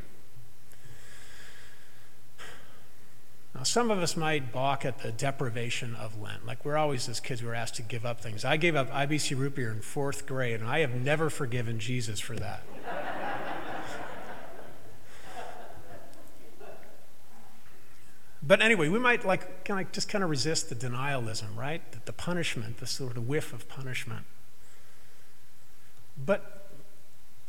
Now, 3.55 3.63
some 3.63 3.91
of 3.91 3.99
us 3.99 4.15
might 4.15 4.53
balk 4.53 4.85
at 4.85 4.99
the 4.99 5.11
deprivation 5.11 5.95
of 5.95 6.21
Lent. 6.21 6.45
Like 6.45 6.63
we're 6.63 6.77
always, 6.77 7.09
as 7.09 7.19
kids, 7.19 7.41
we 7.41 7.47
were 7.47 7.55
asked 7.55 7.75
to 7.75 7.81
give 7.81 8.05
up 8.05 8.21
things. 8.21 8.45
I 8.45 8.55
gave 8.55 8.75
up 8.75 8.89
IBC 8.91 9.37
root 9.37 9.55
beer 9.55 9.71
in 9.71 9.81
fourth 9.81 10.25
grade, 10.25 10.61
and 10.61 10.69
I 10.69 10.79
have 10.79 10.93
never 10.93 11.29
forgiven 11.29 11.79
Jesus 11.79 12.19
for 12.19 12.35
that. 12.35 12.63
But 18.51 18.61
anyway, 18.61 18.89
we 18.89 18.99
might 18.99 19.23
like 19.23 19.63
kind 19.63 19.79
of 19.79 19.93
just 19.93 20.09
kind 20.09 20.25
of 20.25 20.29
resist 20.29 20.67
the 20.67 20.75
denialism, 20.75 21.55
right? 21.55 21.89
The, 21.93 21.99
the 22.03 22.11
punishment, 22.11 22.79
the 22.79 22.85
sort 22.85 23.15
of 23.15 23.25
whiff 23.25 23.53
of 23.53 23.69
punishment. 23.69 24.25
But 26.17 26.67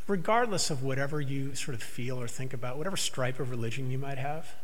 regardless 0.07 0.71
of 0.71 0.85
whatever 0.85 1.21
you 1.21 1.57
sort 1.57 1.75
of 1.75 1.83
feel 1.83 2.23
or 2.23 2.29
think 2.29 2.55
about, 2.55 2.79
whatever 2.79 2.97
stripe 2.97 3.41
of 3.41 3.51
religion 3.51 3.91
you 3.91 3.99
might 3.99 4.19
have, 4.19 4.55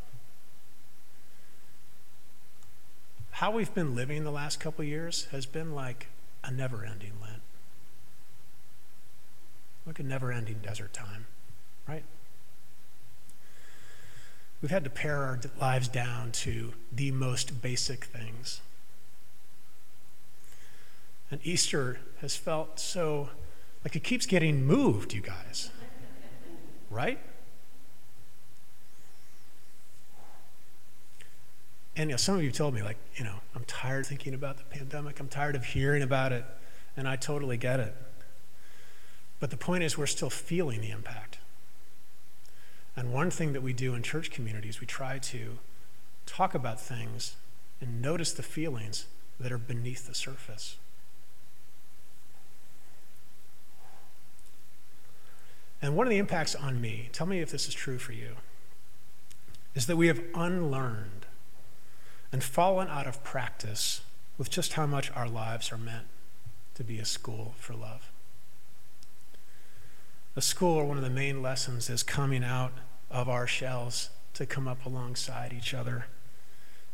how 3.32 3.50
we've 3.50 3.74
been 3.74 3.96
living 3.96 4.22
the 4.22 4.30
last 4.30 4.60
couple 4.60 4.84
years 4.84 5.26
has 5.32 5.44
been 5.44 5.74
like 5.74 6.06
a 6.44 6.52
never 6.52 6.84
ending 6.84 7.14
Lent. 7.20 7.42
Like 9.84 9.98
a 9.98 10.04
never 10.04 10.30
ending 10.30 10.60
desert 10.62 10.92
time, 10.92 11.26
right? 11.88 12.04
We've 14.60 14.70
had 14.70 14.84
to 14.84 14.90
pare 14.90 15.18
our 15.18 15.38
lives 15.60 15.88
down 15.88 16.32
to 16.32 16.72
the 16.92 17.12
most 17.12 17.62
basic 17.62 18.04
things. 18.04 18.60
And 21.30 21.40
Easter 21.44 22.00
has 22.20 22.36
felt 22.36 22.80
so 22.80 23.30
like 23.84 23.94
it 23.94 24.02
keeps 24.02 24.26
getting 24.26 24.66
moved, 24.66 25.12
you 25.12 25.20
guys. 25.20 25.70
Right? 26.90 27.18
And 31.96 32.10
you 32.10 32.14
know, 32.14 32.16
some 32.16 32.36
of 32.36 32.42
you 32.42 32.50
told 32.50 32.74
me, 32.74 32.82
like, 32.82 32.96
you 33.16 33.24
know, 33.24 33.34
I'm 33.54 33.64
tired 33.64 34.06
thinking 34.06 34.32
about 34.32 34.56
the 34.56 34.64
pandemic. 34.64 35.18
I'm 35.20 35.28
tired 35.28 35.56
of 35.56 35.64
hearing 35.64 36.02
about 36.02 36.32
it. 36.32 36.44
And 36.96 37.08
I 37.08 37.16
totally 37.16 37.56
get 37.56 37.80
it. 37.80 37.94
But 39.40 39.50
the 39.50 39.56
point 39.56 39.84
is, 39.84 39.96
we're 39.96 40.06
still 40.06 40.30
feeling 40.30 40.80
the 40.80 40.90
impact. 40.90 41.37
And 42.98 43.12
one 43.12 43.30
thing 43.30 43.52
that 43.52 43.62
we 43.62 43.72
do 43.72 43.94
in 43.94 44.02
church 44.02 44.32
communities, 44.32 44.80
we 44.80 44.86
try 44.88 45.18
to 45.18 45.58
talk 46.26 46.52
about 46.52 46.80
things 46.80 47.36
and 47.80 48.02
notice 48.02 48.32
the 48.32 48.42
feelings 48.42 49.06
that 49.38 49.52
are 49.52 49.56
beneath 49.56 50.08
the 50.08 50.16
surface. 50.16 50.78
And 55.80 55.94
one 55.94 56.08
of 56.08 56.10
the 56.10 56.18
impacts 56.18 56.56
on 56.56 56.80
me, 56.80 57.08
tell 57.12 57.28
me 57.28 57.38
if 57.38 57.52
this 57.52 57.68
is 57.68 57.74
true 57.74 57.98
for 57.98 58.10
you, 58.10 58.30
is 59.76 59.86
that 59.86 59.96
we 59.96 60.08
have 60.08 60.20
unlearned 60.34 61.26
and 62.32 62.42
fallen 62.42 62.88
out 62.88 63.06
of 63.06 63.22
practice 63.22 64.00
with 64.38 64.50
just 64.50 64.72
how 64.72 64.86
much 64.86 65.12
our 65.12 65.28
lives 65.28 65.70
are 65.70 65.78
meant 65.78 66.06
to 66.74 66.82
be 66.82 66.98
a 66.98 67.04
school 67.04 67.54
for 67.60 67.74
love. 67.74 68.10
A 70.34 70.42
school 70.42 70.84
one 70.84 70.96
of 70.96 71.04
the 71.04 71.10
main 71.10 71.40
lessons 71.42 71.88
is 71.88 72.02
coming 72.02 72.42
out 72.42 72.72
of 73.10 73.28
our 73.28 73.46
shells 73.46 74.10
to 74.34 74.46
come 74.46 74.68
up 74.68 74.84
alongside 74.84 75.52
each 75.52 75.74
other 75.74 76.06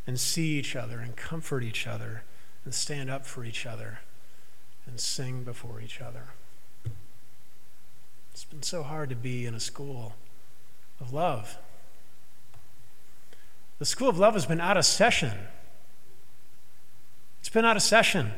and 0.07 0.19
see 0.19 0.59
each 0.59 0.77
other 0.77 1.01
and 1.01 1.17
comfort 1.17 1.63
each 1.63 1.87
other 1.87 2.23
and 2.65 2.75
stand 2.75 3.11
up 3.11 3.27
for 3.27 3.45
each 3.45 3.67
other 3.67 4.01
and 4.87 5.01
sing 5.01 5.45
before 5.45 5.81
each 5.81 6.01
other. 6.01 6.29
It's 8.33 8.45
been 8.45 8.63
so 8.63 8.83
hard 8.83 9.11
to 9.11 9.17
be 9.17 9.47
in 9.47 9.55
a 9.55 9.61
school 9.61 10.15
of 11.01 11.13
love. 11.13 11.59
The 13.79 13.85
School 13.85 14.09
of 14.09 14.19
Love 14.19 14.35
has 14.35 14.47
been 14.47 14.61
out 14.61 14.77
of 14.77 14.85
session. 14.85 15.33
It's 17.41 17.49
been 17.49 17.65
out 17.65 17.77
of 17.77 17.83
session. 17.83 18.33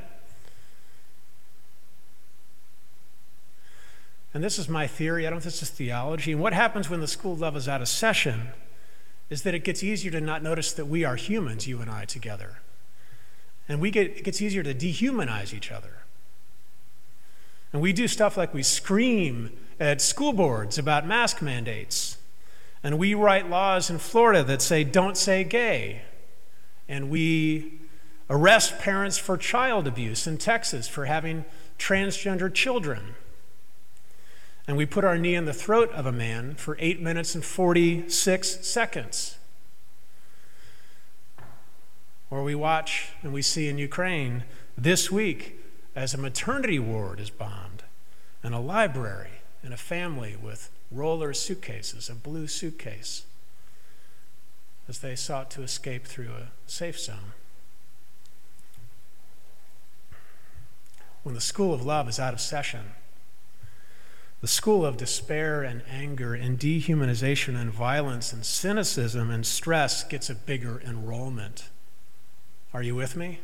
And 4.36 4.44
this 4.44 4.58
is 4.58 4.68
my 4.68 4.86
theory. 4.86 5.26
I 5.26 5.30
don't 5.30 5.36
know 5.36 5.38
if 5.38 5.44
this 5.44 5.62
is 5.62 5.70
theology. 5.70 6.30
And 6.30 6.42
what 6.42 6.52
happens 6.52 6.90
when 6.90 7.00
the 7.00 7.06
School 7.06 7.34
Love 7.34 7.56
is 7.56 7.68
out 7.68 7.80
of 7.80 7.88
session 7.88 8.48
is 9.30 9.44
that 9.44 9.54
it 9.54 9.64
gets 9.64 9.82
easier 9.82 10.10
to 10.10 10.20
not 10.20 10.42
notice 10.42 10.74
that 10.74 10.84
we 10.84 11.04
are 11.04 11.16
humans, 11.16 11.66
you 11.66 11.80
and 11.80 11.90
I, 11.90 12.04
together. 12.04 12.58
And 13.66 13.80
we 13.80 13.90
get, 13.90 14.08
it 14.08 14.24
gets 14.24 14.42
easier 14.42 14.62
to 14.62 14.74
dehumanize 14.74 15.54
each 15.54 15.72
other. 15.72 16.02
And 17.72 17.80
we 17.80 17.94
do 17.94 18.06
stuff 18.06 18.36
like 18.36 18.52
we 18.52 18.62
scream 18.62 19.52
at 19.80 20.02
school 20.02 20.34
boards 20.34 20.76
about 20.76 21.06
mask 21.06 21.40
mandates. 21.40 22.18
And 22.82 22.98
we 22.98 23.14
write 23.14 23.48
laws 23.48 23.88
in 23.88 23.96
Florida 23.96 24.44
that 24.44 24.60
say, 24.60 24.84
don't 24.84 25.16
say 25.16 25.44
gay. 25.44 26.02
And 26.90 27.08
we 27.08 27.80
arrest 28.28 28.80
parents 28.80 29.16
for 29.16 29.38
child 29.38 29.86
abuse 29.86 30.26
in 30.26 30.36
Texas 30.36 30.88
for 30.88 31.06
having 31.06 31.46
transgender 31.78 32.52
children. 32.52 33.14
And 34.66 34.76
we 34.76 34.87
put 34.87 35.04
our 35.04 35.16
knee 35.16 35.35
in 35.35 35.44
the 35.44 35.52
throat 35.52 35.90
of 35.92 36.06
a 36.06 36.12
man 36.12 36.54
for 36.54 36.76
8 36.80 37.00
minutes 37.00 37.35
and 37.35 37.44
46 37.44 38.66
seconds. 38.66 39.38
Or 42.30 42.42
we 42.42 42.54
watch 42.54 43.11
and 43.23 43.32
we 43.32 43.42
see 43.42 43.68
in 43.68 43.78
Ukraine 43.78 44.44
this 44.76 45.11
week 45.11 45.61
as 45.94 46.12
a 46.12 46.18
maternity 46.18 46.78
ward 46.78 47.20
is 47.20 47.30
bombed 47.30 47.85
and 48.42 48.54
a 48.54 48.58
library 48.58 49.40
and 49.62 49.73
a 49.73 49.76
family 49.76 50.37
with 50.40 50.70
roller 50.90 51.32
suitcases, 51.32 52.08
a 52.08 52.14
blue 52.14 52.46
suitcase, 52.46 53.25
as 54.88 54.99
they 54.99 55.16
sought 55.16 55.50
to 55.50 55.62
escape 55.62 56.06
through 56.06 56.30
a 56.30 56.50
safe 56.66 56.99
zone. 56.99 57.32
When 61.23 61.35
the 61.35 61.40
school 61.40 61.75
of 61.75 61.85
love 61.85 62.08
is 62.08 62.20
out 62.20 62.35
of 62.35 62.40
session, 62.40 62.92
the 64.46 64.52
school 64.52 64.86
of 64.86 64.96
despair 64.96 65.64
and 65.64 65.82
anger 65.90 66.32
and 66.32 66.56
dehumanization 66.56 67.60
and 67.60 67.68
violence 67.68 68.32
and 68.32 68.46
cynicism 68.46 69.28
and 69.28 69.44
stress 69.44 70.04
gets 70.04 70.30
a 70.30 70.36
bigger 70.36 70.80
enrollment. 70.86 71.68
Are 72.72 72.80
you 72.80 72.94
with 72.94 73.16
me? 73.16 73.40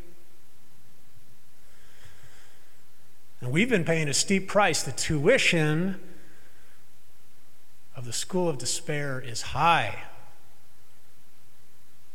And 3.41 3.51
we've 3.51 3.69
been 3.69 3.85
paying 3.85 4.07
a 4.07 4.15
steep 4.15 4.47
price. 4.47 4.85
The 4.85 4.93
tuition 4.93 5.99
of 7.97 8.05
the 8.05 8.13
school 8.13 8.49
of 8.49 8.59
despair 8.59 9.21
is 9.21 9.43
high. 9.43 10.05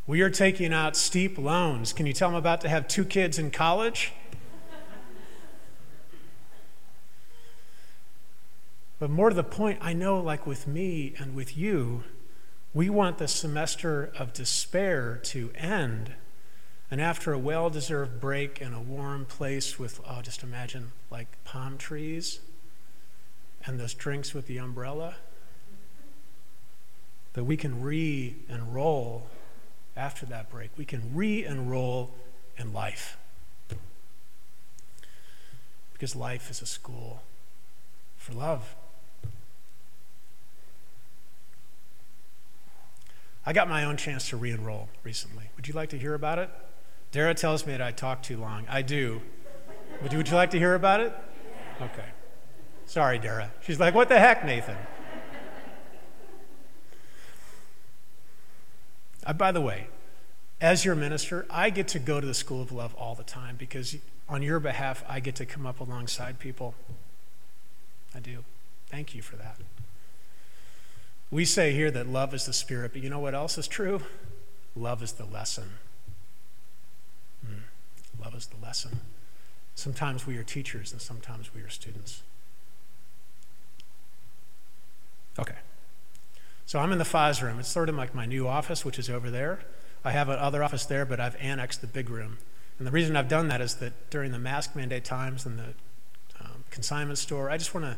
We 0.06 0.22
are 0.22 0.30
taking 0.30 0.72
out 0.72 0.96
steep 0.96 1.38
loans. 1.38 1.92
Can 1.92 2.06
you 2.06 2.14
tell 2.14 2.30
I'm 2.30 2.36
about 2.36 2.62
to 2.62 2.70
have 2.70 2.88
two 2.88 3.04
kids 3.04 3.38
in 3.38 3.52
college? 3.52 4.14
But 9.00 9.10
more 9.10 9.30
to 9.30 9.36
the 9.36 9.44
point, 9.44 9.80
I 9.82 9.94
know, 9.94 10.20
like 10.20 10.48
with 10.48 10.68
me 10.68 11.14
and 11.20 11.36
with 11.36 11.58
you, 11.58 12.04
we 12.74 12.90
want 12.90 13.18
the 13.18 13.28
semester 13.28 14.12
of 14.18 14.34
despair 14.34 15.20
to 15.26 15.52
end. 15.56 16.14
And 16.90 17.02
after 17.02 17.34
a 17.34 17.38
well 17.40 17.70
deserved 17.70 18.20
break 18.20 18.62
in 18.62 18.74
a 18.74 18.82
warm 18.82 19.26
place 19.26 19.78
with, 19.78 20.00
oh, 20.08 20.22
just 20.22 20.42
imagine 20.42 20.92
like 21.12 21.28
palm 21.44 21.78
trees 21.78 22.40
and 23.66 23.80
those 23.80 23.94
drinks 23.94 24.34
with 24.34 24.48
the 24.48 24.58
umbrella 24.58 25.16
that 27.34 27.44
we 27.44 27.58
can 27.58 27.82
re 27.82 28.36
enroll 28.50 29.28
after 29.96 30.26
that 30.26 30.50
break. 30.50 30.72
We 30.78 30.86
can 30.86 31.14
re 31.14 31.46
enroll 31.46 32.16
in 32.58 32.74
life. 32.74 33.18
Because 35.94 36.16
life 36.16 36.50
is 36.50 36.62
a 36.62 36.66
school 36.66 37.24
for 38.18 38.34
love. 38.34 38.76
I 43.48 43.54
got 43.54 43.70
my 43.70 43.86
own 43.86 43.96
chance 43.96 44.28
to 44.30 44.36
re 44.36 44.52
enroll 44.52 44.90
recently. 45.06 45.46
Would 45.56 45.70
you 45.70 45.74
like 45.74 45.92
to 45.92 45.98
hear 45.98 46.14
about 46.14 46.38
it? 46.38 46.50
Dara 47.14 47.34
tells 47.34 47.66
me 47.66 47.72
that 47.72 47.82
I 47.82 47.92
talk 47.92 48.22
too 48.22 48.36
long. 48.36 48.66
I 48.68 48.82
do. 48.82 49.22
Would 50.02 50.12
you, 50.12 50.18
would 50.18 50.28
you 50.28 50.36
like 50.36 50.52
to 50.52 50.60
hear 50.60 50.76
about 50.76 51.00
it? 51.00 51.16
Okay. 51.82 52.10
Sorry, 52.88 53.18
Dara. 53.18 53.54
She's 53.62 53.80
like, 53.80 53.96
what 53.96 54.10
the 54.10 54.20
heck, 54.20 54.46
Nathan? 54.46 54.76
Uh, 59.26 59.32
by 59.32 59.54
the 59.54 59.62
way, 59.62 59.88
as 60.60 60.84
your 60.84 60.96
minister, 60.96 61.46
I 61.50 61.70
get 61.70 61.88
to 61.90 62.00
go 62.00 62.20
to 62.20 62.28
the 62.28 62.34
School 62.34 62.62
of 62.62 62.74
Love 62.74 62.94
all 62.96 63.16
the 63.16 63.24
time 63.24 63.56
because 63.56 63.96
on 64.28 64.44
your 64.44 64.60
behalf, 64.60 65.06
I 65.08 65.22
get 65.22 65.36
to 65.36 65.46
come 65.46 65.66
up 65.66 65.80
alongside 65.80 66.38
people. 66.40 66.76
I 68.14 68.20
do. 68.20 68.44
Thank 68.90 69.16
you 69.16 69.22
for 69.22 69.38
that. 69.38 69.56
We 71.30 71.44
say 71.46 71.74
here 71.74 71.92
that 71.92 72.08
love 72.08 72.34
is 72.34 72.46
the 72.46 72.54
spirit, 72.54 72.94
but 72.94 73.04
you 73.04 73.10
know 73.10 73.20
what 73.20 73.36
else 73.36 73.58
is 73.58 73.68
true? 73.68 74.02
Love 74.76 75.04
is 75.04 75.14
the 75.14 75.26
lesson. 75.26 75.72
Mm. 77.46 77.64
Love 78.24 78.36
is 78.36 78.48
the 78.48 78.64
lesson. 78.64 79.02
Sometimes 79.76 80.26
we 80.26 80.38
are 80.38 80.44
teachers 80.44 80.92
and 80.92 81.02
sometimes 81.02 81.54
we 81.54 81.62
are 81.62 81.70
students. 81.70 82.24
Okay. 85.38 85.58
So 86.66 86.80
I'm 86.80 86.92
in 86.92 86.98
the 86.98 87.06
FIS 87.06 87.42
room. 87.42 87.60
It's 87.60 87.70
sort 87.70 87.90
of 87.90 87.96
like 87.96 88.16
my 88.16 88.26
new 88.26 88.48
office, 88.48 88.84
which 88.84 88.98
is 88.98 89.10
over 89.10 89.30
there. 89.30 89.60
I 90.04 90.12
have 90.12 90.30
another 90.30 90.64
office 90.64 90.86
there, 90.86 91.06
but 91.06 91.20
I've 91.20 91.36
annexed 91.40 91.82
the 91.82 91.88
big 91.88 92.10
room. 92.10 92.38
And 92.78 92.88
the 92.88 92.92
reason 92.92 93.16
I've 93.16 93.28
done 93.28 93.48
that 93.50 93.62
is 93.62 93.76
that 93.76 94.10
during 94.10 94.32
the 94.32 94.40
mask 94.40 94.76
mandate 94.76 95.04
times 95.04 95.46
and 95.46 95.60
the 95.60 95.74
um, 96.40 96.64
consignment 96.70 97.18
store, 97.18 97.50
I 97.50 97.58
just 97.58 97.74
want 97.74 97.86
to 97.86 97.98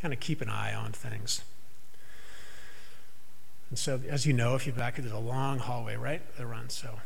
kind 0.00 0.14
of 0.14 0.20
keep 0.20 0.40
an 0.40 0.48
eye 0.48 0.74
on 0.74 0.92
things. 0.92 1.42
And 3.70 3.78
so, 3.78 4.00
as 4.08 4.24
you 4.26 4.32
know, 4.32 4.54
if 4.54 4.66
you're 4.66 4.74
back, 4.74 4.96
there's 4.96 5.12
a 5.12 5.18
long 5.18 5.58
hallway, 5.58 5.96
right, 5.96 6.22
that 6.36 6.46
runs. 6.46 6.74
So 6.74 7.00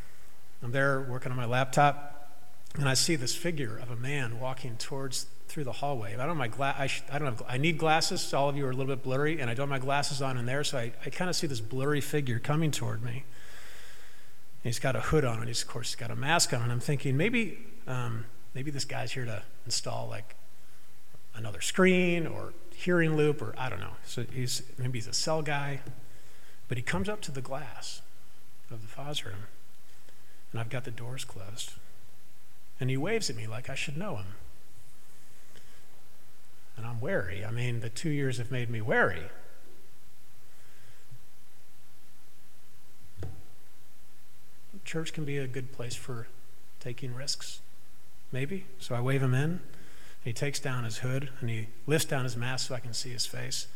I'm 0.63 0.73
there 0.73 1.01
working 1.01 1.33
on 1.33 1.37
my 1.37 1.45
laptop, 1.45 2.31
and 2.77 2.89
I 2.89 2.95
see 2.95 3.17
this 3.17 3.35
figure 3.35 3.77
of 3.79 3.91
a 3.91 3.97
man 3.97 4.39
walking 4.39 4.77
towards 4.77 5.27
through 5.49 5.65
the 5.65 5.73
hallway. 5.73 6.15
I 6.15 6.17
don't 6.17 6.29
have 6.29 6.37
my 6.37 6.49
gla- 6.49 6.75
I, 6.79 6.87
sh- 6.87 7.03
I 7.11 7.19
don't 7.19 7.29
have. 7.29 7.43
I 7.49 7.59
need 7.59 7.79
glasses. 7.79 8.33
All 8.33 8.49
of 8.49 8.57
you 8.57 8.65
are 8.67 8.71
a 8.71 8.75
little 8.75 8.95
bit 8.95 9.03
blurry, 9.03 9.41
and 9.41 9.51
I 9.51 9.55
don't 9.55 9.69
have 9.69 9.81
my 9.81 9.85
glasses 9.85 10.23
on 10.23 10.39
in 10.39 10.47
there, 10.47 10.65
so 10.65 10.79
I, 10.79 10.93
I 11.05 11.11
kind 11.11 11.29
of 11.29 11.37
see 11.37 11.47
this 11.47 11.61
blurry 11.61 12.01
figure 12.01 12.39
coming 12.39 12.71
toward 12.71 13.03
me. 13.03 13.25
And 14.65 14.71
he's 14.71 14.79
got 14.79 14.95
a 14.95 15.01
hood 15.01 15.25
on, 15.25 15.41
and 15.41 15.49
he's 15.49 15.63
of 15.63 15.69
course 15.69 15.91
he's 15.91 15.97
got 15.97 16.11
a 16.11 16.17
mask 16.17 16.53
on, 16.55 16.63
and 16.63 16.71
I'm 16.71 16.81
thinking 16.81 17.17
maybe 17.17 17.59
um, 17.87 18.25
maybe 18.55 18.71
this 18.71 18.85
guy's 18.85 19.13
here 19.13 19.25
to 19.25 19.43
install 19.67 20.09
like 20.09 20.37
another 21.35 21.61
screen 21.61 22.27
or 22.27 22.53
hearing 22.75 23.17
loop 23.17 23.43
or 23.43 23.55
I 23.59 23.69
don't 23.69 23.81
know. 23.81 23.97
So 24.05 24.25
he's 24.33 24.63
maybe 24.79 24.99
he's 24.99 25.09
a 25.09 25.13
cell 25.13 25.43
guy. 25.43 25.81
But 26.73 26.79
he 26.79 26.83
comes 26.83 27.07
up 27.07 27.21
to 27.21 27.31
the 27.31 27.43
glass 27.43 28.01
of 28.71 28.81
the 28.81 28.89
FOS 28.89 29.27
room, 29.27 29.45
and 30.51 30.59
I've 30.59 30.71
got 30.71 30.85
the 30.85 30.91
doors 30.91 31.23
closed. 31.23 31.73
And 32.81 32.89
he 32.89 32.97
waves 32.97 33.29
at 33.29 33.37
me 33.37 33.47
like 33.47 33.69
I 33.69 33.75
should 33.75 33.99
know 33.99 34.17
him. 34.17 34.29
And 36.79 36.87
I'm 36.87 36.99
wary. 36.99 37.45
I 37.45 37.51
mean, 37.51 37.81
the 37.81 37.91
two 37.91 38.09
years 38.09 38.39
have 38.39 38.51
made 38.51 38.71
me 38.71 38.81
wary. 38.81 39.25
Church 44.87 45.13
can 45.13 45.27
be 45.27 45.37
a 45.37 45.47
good 45.47 45.73
place 45.73 45.95
for 45.95 46.27
taking 46.81 47.15
risks, 47.15 47.61
maybe. 48.33 48.65
So 48.79 48.95
I 48.95 49.03
wave 49.03 49.23
him 49.23 49.35
in. 49.35 49.61
He 50.25 50.33
takes 50.33 50.59
down 50.59 50.85
his 50.85 51.01
hood 51.01 51.29
and 51.43 51.51
he 51.51 51.67
lifts 51.87 52.07
down 52.07 52.25
his 52.25 52.35
mask 52.35 52.69
so 52.69 52.75
I 52.75 52.81
can 52.81 52.95
see 52.95 53.11
his 53.11 53.27
face. 53.27 53.67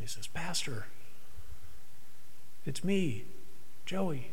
He 0.00 0.06
says, 0.06 0.26
Pastor, 0.26 0.86
it's 2.64 2.84
me, 2.84 3.24
Joey. 3.86 4.30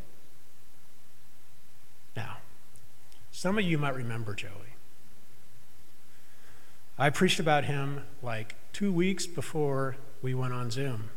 Now, 2.16 2.38
some 3.30 3.58
of 3.58 3.64
you 3.64 3.78
might 3.78 3.94
remember 3.94 4.34
Joey. 4.34 4.50
I 6.98 7.10
preached 7.10 7.40
about 7.40 7.64
him 7.64 8.02
like 8.22 8.54
two 8.72 8.92
weeks 8.92 9.26
before 9.26 9.96
we 10.22 10.34
went 10.34 10.52
on 10.52 10.70
Zoom 10.70 11.10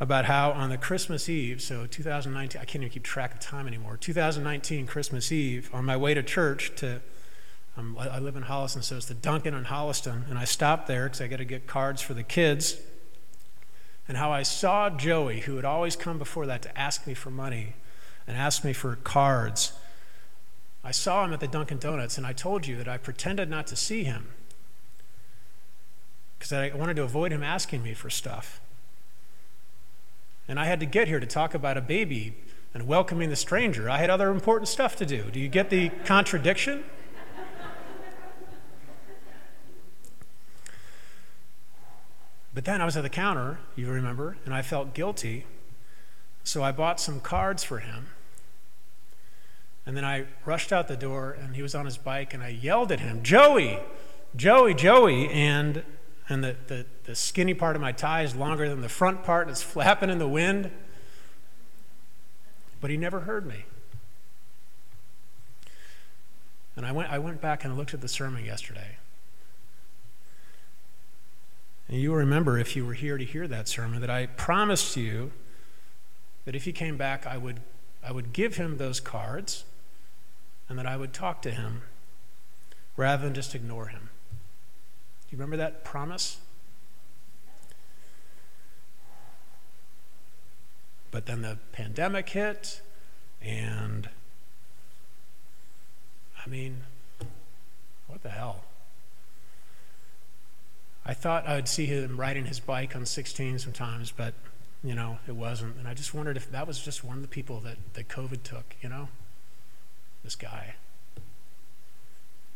about 0.00 0.24
how 0.24 0.50
on 0.52 0.70
the 0.70 0.78
Christmas 0.78 1.28
Eve, 1.28 1.60
so 1.60 1.86
2019, 1.86 2.60
I 2.60 2.64
can't 2.64 2.82
even 2.82 2.90
keep 2.90 3.02
track 3.02 3.34
of 3.34 3.40
time 3.40 3.66
anymore, 3.66 3.98
2019 3.98 4.86
Christmas 4.86 5.30
Eve, 5.30 5.68
on 5.74 5.84
my 5.84 5.96
way 5.96 6.14
to 6.14 6.22
church 6.22 6.72
to, 6.76 7.02
um, 7.76 7.96
I 7.98 8.18
live 8.18 8.34
in 8.34 8.44
Holliston, 8.44 8.82
so 8.82 8.96
it's 8.96 9.06
the 9.06 9.14
Dunkin' 9.14 9.52
in 9.52 9.64
Holliston, 9.64 10.28
and 10.28 10.38
I 10.38 10.44
stopped 10.44 10.86
there 10.86 11.04
because 11.04 11.20
I 11.20 11.28
got 11.28 11.36
to 11.36 11.44
get 11.44 11.66
cards 11.66 12.00
for 12.00 12.14
the 12.14 12.22
kids 12.22 12.78
and 14.10 14.16
how 14.16 14.32
I 14.32 14.42
saw 14.42 14.90
Joey, 14.90 15.42
who 15.42 15.54
had 15.54 15.64
always 15.64 15.94
come 15.94 16.18
before 16.18 16.44
that 16.46 16.62
to 16.62 16.76
ask 16.76 17.06
me 17.06 17.14
for 17.14 17.30
money 17.30 17.74
and 18.26 18.36
ask 18.36 18.64
me 18.64 18.72
for 18.72 18.96
cards. 18.96 19.72
I 20.82 20.90
saw 20.90 21.24
him 21.24 21.32
at 21.32 21.38
the 21.38 21.46
Dunkin' 21.46 21.78
Donuts, 21.78 22.18
and 22.18 22.26
I 22.26 22.32
told 22.32 22.66
you 22.66 22.74
that 22.78 22.88
I 22.88 22.96
pretended 22.96 23.48
not 23.48 23.68
to 23.68 23.76
see 23.76 24.02
him 24.02 24.32
because 26.36 26.52
I 26.52 26.72
wanted 26.74 26.96
to 26.96 27.04
avoid 27.04 27.30
him 27.30 27.44
asking 27.44 27.84
me 27.84 27.94
for 27.94 28.10
stuff. 28.10 28.60
And 30.48 30.58
I 30.58 30.64
had 30.64 30.80
to 30.80 30.86
get 30.86 31.06
here 31.06 31.20
to 31.20 31.26
talk 31.26 31.54
about 31.54 31.76
a 31.76 31.80
baby 31.80 32.34
and 32.74 32.88
welcoming 32.88 33.30
the 33.30 33.36
stranger. 33.36 33.88
I 33.88 33.98
had 33.98 34.10
other 34.10 34.32
important 34.32 34.66
stuff 34.66 34.96
to 34.96 35.06
do. 35.06 35.30
Do 35.30 35.38
you 35.38 35.48
get 35.48 35.70
the 35.70 35.90
contradiction? 36.04 36.82
But 42.52 42.64
then 42.64 42.80
I 42.80 42.84
was 42.84 42.96
at 42.96 43.02
the 43.02 43.10
counter, 43.10 43.58
you 43.76 43.88
remember, 43.88 44.36
and 44.44 44.52
I 44.52 44.62
felt 44.62 44.92
guilty. 44.92 45.46
So 46.42 46.62
I 46.62 46.72
bought 46.72 46.98
some 46.98 47.20
cards 47.20 47.62
for 47.62 47.78
him. 47.78 48.08
And 49.86 49.96
then 49.96 50.04
I 50.04 50.26
rushed 50.44 50.72
out 50.72 50.88
the 50.88 50.96
door, 50.96 51.36
and 51.40 51.54
he 51.54 51.62
was 51.62 51.74
on 51.74 51.84
his 51.84 51.96
bike, 51.96 52.34
and 52.34 52.42
I 52.42 52.48
yelled 52.48 52.92
at 52.92 53.00
him, 53.00 53.22
Joey, 53.22 53.78
Joey, 54.36 54.74
Joey. 54.74 55.28
And, 55.28 55.84
and 56.28 56.42
the, 56.42 56.56
the, 56.66 56.86
the 57.04 57.14
skinny 57.14 57.54
part 57.54 57.76
of 57.76 57.82
my 57.82 57.92
tie 57.92 58.22
is 58.22 58.34
longer 58.34 58.68
than 58.68 58.80
the 58.80 58.88
front 58.88 59.22
part, 59.22 59.46
and 59.46 59.52
it's 59.52 59.62
flapping 59.74 60.10
in 60.10 60.18
the 60.18 60.28
wind. 60.28 60.70
But 62.80 62.90
he 62.90 62.96
never 62.96 63.20
heard 63.20 63.46
me. 63.46 63.64
And 66.76 66.86
I 66.86 66.92
went, 66.92 67.10
I 67.10 67.18
went 67.18 67.40
back 67.40 67.64
and 67.64 67.76
looked 67.76 67.94
at 67.94 68.00
the 68.00 68.08
sermon 68.08 68.44
yesterday. 68.44 68.96
And 71.90 72.00
you 72.00 72.14
remember, 72.14 72.56
if 72.56 72.76
you 72.76 72.86
were 72.86 72.94
here 72.94 73.18
to 73.18 73.24
hear 73.24 73.48
that 73.48 73.66
sermon, 73.66 74.00
that 74.00 74.10
I 74.10 74.26
promised 74.26 74.96
you 74.96 75.32
that 76.44 76.54
if 76.54 76.62
he 76.64 76.72
came 76.72 76.96
back, 76.96 77.26
I 77.26 77.36
would, 77.36 77.58
I 78.00 78.12
would 78.12 78.32
give 78.32 78.56
him 78.56 78.76
those 78.76 79.00
cards 79.00 79.64
and 80.68 80.78
that 80.78 80.86
I 80.86 80.96
would 80.96 81.12
talk 81.12 81.42
to 81.42 81.50
him 81.50 81.82
rather 82.96 83.24
than 83.24 83.34
just 83.34 83.56
ignore 83.56 83.88
him. 83.88 84.10
Do 84.30 85.36
you 85.36 85.38
remember 85.38 85.56
that 85.56 85.82
promise? 85.82 86.38
But 91.10 91.26
then 91.26 91.42
the 91.42 91.58
pandemic 91.72 92.28
hit, 92.28 92.82
and 93.42 94.08
I 96.46 96.48
mean, 96.48 96.82
what 98.06 98.22
the 98.22 98.28
hell? 98.28 98.62
I 101.04 101.14
thought 101.14 101.46
I 101.46 101.54
would 101.54 101.68
see 101.68 101.86
him 101.86 102.20
riding 102.20 102.46
his 102.46 102.60
bike 102.60 102.94
on 102.94 103.06
16 103.06 103.58
sometimes, 103.58 104.12
but 104.12 104.34
you 104.82 104.94
know, 104.94 105.18
it 105.26 105.34
wasn't. 105.34 105.76
And 105.76 105.86
I 105.86 105.94
just 105.94 106.14
wondered 106.14 106.36
if 106.36 106.50
that 106.52 106.66
was 106.66 106.80
just 106.80 107.04
one 107.04 107.16
of 107.16 107.22
the 107.22 107.28
people 107.28 107.60
that, 107.60 107.76
that 107.94 108.08
COVID 108.08 108.42
took, 108.42 108.76
you 108.80 108.88
know? 108.88 109.08
This 110.24 110.34
guy. 110.34 110.74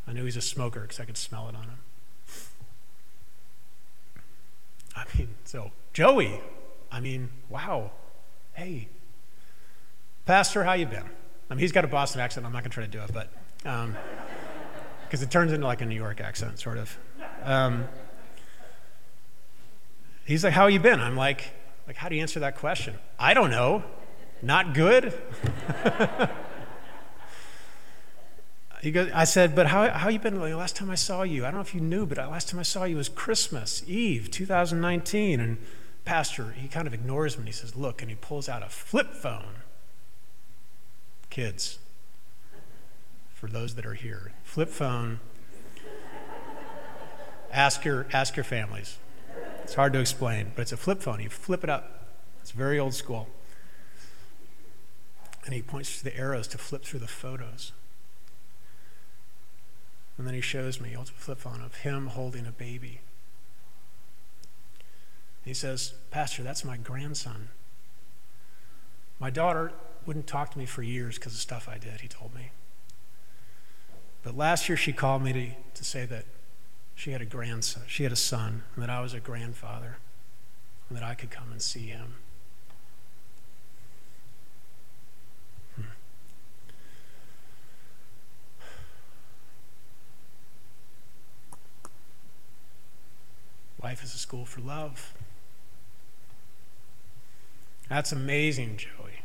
I 0.06 0.12
knew 0.12 0.24
he's 0.24 0.36
a 0.36 0.42
smoker 0.42 0.80
because 0.80 1.00
I 1.00 1.04
could 1.04 1.16
smell 1.16 1.48
it 1.48 1.54
on 1.54 1.64
him. 1.64 1.78
I 4.96 5.04
mean, 5.16 5.28
so, 5.44 5.72
Joey, 5.92 6.40
I 6.92 7.00
mean, 7.00 7.30
wow. 7.48 7.90
Hey, 8.52 8.88
Pastor, 10.26 10.64
how 10.64 10.74
you 10.74 10.86
been? 10.86 11.04
I 11.50 11.54
mean, 11.54 11.60
he's 11.60 11.72
got 11.72 11.84
a 11.84 11.88
Boston 11.88 12.20
accent. 12.20 12.46
I'm 12.46 12.52
not 12.52 12.62
going 12.62 12.70
to 12.70 12.74
try 12.74 12.84
to 12.84 12.90
do 12.90 13.00
it, 13.00 13.10
but 13.12 13.30
because 13.58 15.22
um, 15.22 15.26
it 15.26 15.30
turns 15.30 15.52
into 15.52 15.66
like 15.66 15.80
a 15.80 15.86
New 15.86 15.96
York 15.96 16.20
accent, 16.20 16.58
sort 16.58 16.78
of. 16.78 16.96
Um, 17.42 17.84
He's 20.24 20.44
like, 20.44 20.52
How 20.52 20.66
you 20.66 20.80
been? 20.80 21.00
I'm 21.00 21.16
like, 21.16 21.52
like, 21.86 21.96
how 21.96 22.08
do 22.08 22.16
you 22.16 22.22
answer 22.22 22.40
that 22.40 22.56
question? 22.56 22.94
I 23.18 23.34
don't 23.34 23.50
know. 23.50 23.84
Not 24.42 24.74
good? 24.74 25.12
he 28.82 28.90
goes, 28.90 29.10
I 29.12 29.24
said, 29.24 29.54
but 29.54 29.66
how, 29.66 29.90
how 29.90 30.08
you 30.08 30.18
been? 30.18 30.40
Like, 30.40 30.54
last 30.54 30.76
time 30.76 30.90
I 30.90 30.94
saw 30.94 31.22
you, 31.22 31.44
I 31.44 31.48
don't 31.48 31.56
know 31.56 31.60
if 31.60 31.74
you 31.74 31.80
knew, 31.80 32.06
but 32.06 32.18
last 32.18 32.48
time 32.48 32.60
I 32.60 32.64
saw 32.64 32.84
you 32.84 32.96
was 32.96 33.08
Christmas 33.08 33.82
Eve, 33.86 34.30
2019. 34.30 35.40
And 35.40 35.58
Pastor, 36.04 36.52
he 36.52 36.68
kind 36.68 36.86
of 36.86 36.94
ignores 36.94 37.36
me 37.36 37.42
and 37.42 37.48
he 37.48 37.52
says, 37.52 37.76
Look, 37.76 38.00
and 38.00 38.10
he 38.10 38.16
pulls 38.16 38.48
out 38.48 38.62
a 38.62 38.68
flip 38.68 39.12
phone. 39.14 39.56
Kids, 41.30 41.78
for 43.34 43.48
those 43.48 43.74
that 43.74 43.84
are 43.84 43.94
here, 43.94 44.32
flip 44.42 44.68
phone. 44.68 45.20
Ask 47.52 47.84
your, 47.84 48.06
ask 48.12 48.36
your 48.36 48.44
families. 48.44 48.98
It's 49.64 49.74
hard 49.74 49.94
to 49.94 50.00
explain, 50.00 50.52
but 50.54 50.62
it's 50.62 50.72
a 50.72 50.76
flip 50.76 51.00
phone. 51.00 51.20
You 51.20 51.30
flip 51.30 51.64
it 51.64 51.70
up. 51.70 52.06
It's 52.42 52.50
very 52.50 52.78
old 52.78 52.94
school. 52.94 53.28
And 55.46 55.54
he 55.54 55.62
points 55.62 55.98
to 55.98 56.04
the 56.04 56.16
arrows 56.16 56.46
to 56.48 56.58
flip 56.58 56.84
through 56.84 57.00
the 57.00 57.08
photos. 57.08 57.72
And 60.16 60.26
then 60.26 60.34
he 60.34 60.42
shows 60.42 60.80
me 60.80 60.94
a 60.94 61.04
flip 61.04 61.38
phone 61.38 61.62
of 61.62 61.76
him 61.76 62.08
holding 62.08 62.46
a 62.46 62.52
baby. 62.52 63.00
He 65.44 65.54
says, 65.54 65.94
Pastor, 66.10 66.42
that's 66.42 66.64
my 66.64 66.76
grandson. 66.76 67.48
My 69.18 69.30
daughter 69.30 69.72
wouldn't 70.06 70.26
talk 70.26 70.50
to 70.52 70.58
me 70.58 70.66
for 70.66 70.82
years 70.82 71.16
because 71.16 71.34
of 71.34 71.40
stuff 71.40 71.68
I 71.68 71.78
did, 71.78 72.02
he 72.02 72.08
told 72.08 72.34
me. 72.34 72.50
But 74.22 74.36
last 74.36 74.68
year 74.68 74.76
she 74.76 74.92
called 74.92 75.22
me 75.22 75.32
to, 75.32 75.50
to 75.74 75.84
say 75.84 76.06
that 76.06 76.26
she 76.94 77.10
had 77.10 77.20
a 77.20 77.26
grandson, 77.26 77.82
she 77.86 78.04
had 78.04 78.12
a 78.12 78.16
son, 78.16 78.62
and 78.74 78.82
that 78.82 78.90
I 78.90 79.00
was 79.00 79.14
a 79.14 79.20
grandfather, 79.20 79.98
and 80.88 80.96
that 80.96 81.04
I 81.04 81.14
could 81.14 81.30
come 81.30 81.50
and 81.50 81.60
see 81.60 81.86
him. 81.86 82.14
Hmm. 85.76 85.82
Life 93.82 94.02
is 94.04 94.14
a 94.14 94.18
school 94.18 94.46
for 94.46 94.60
love. 94.60 95.12
That's 97.88 98.12
amazing, 98.12 98.78
Joey. 98.78 99.20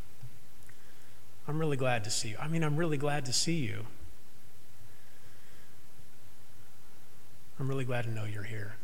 I'm 1.48 1.60
really 1.60 1.78
glad 1.78 2.04
to 2.04 2.10
see 2.10 2.30
you. 2.30 2.38
I 2.40 2.48
mean, 2.48 2.64
I'm 2.64 2.76
really 2.76 2.98
glad 2.98 3.26
to 3.26 3.34
see 3.34 3.56
you. 3.56 3.86
I'm 7.60 7.68
really 7.68 7.86
glad 7.86 8.06
to 8.06 8.12
know 8.12 8.26
you're 8.26 8.44
here. 8.44 8.76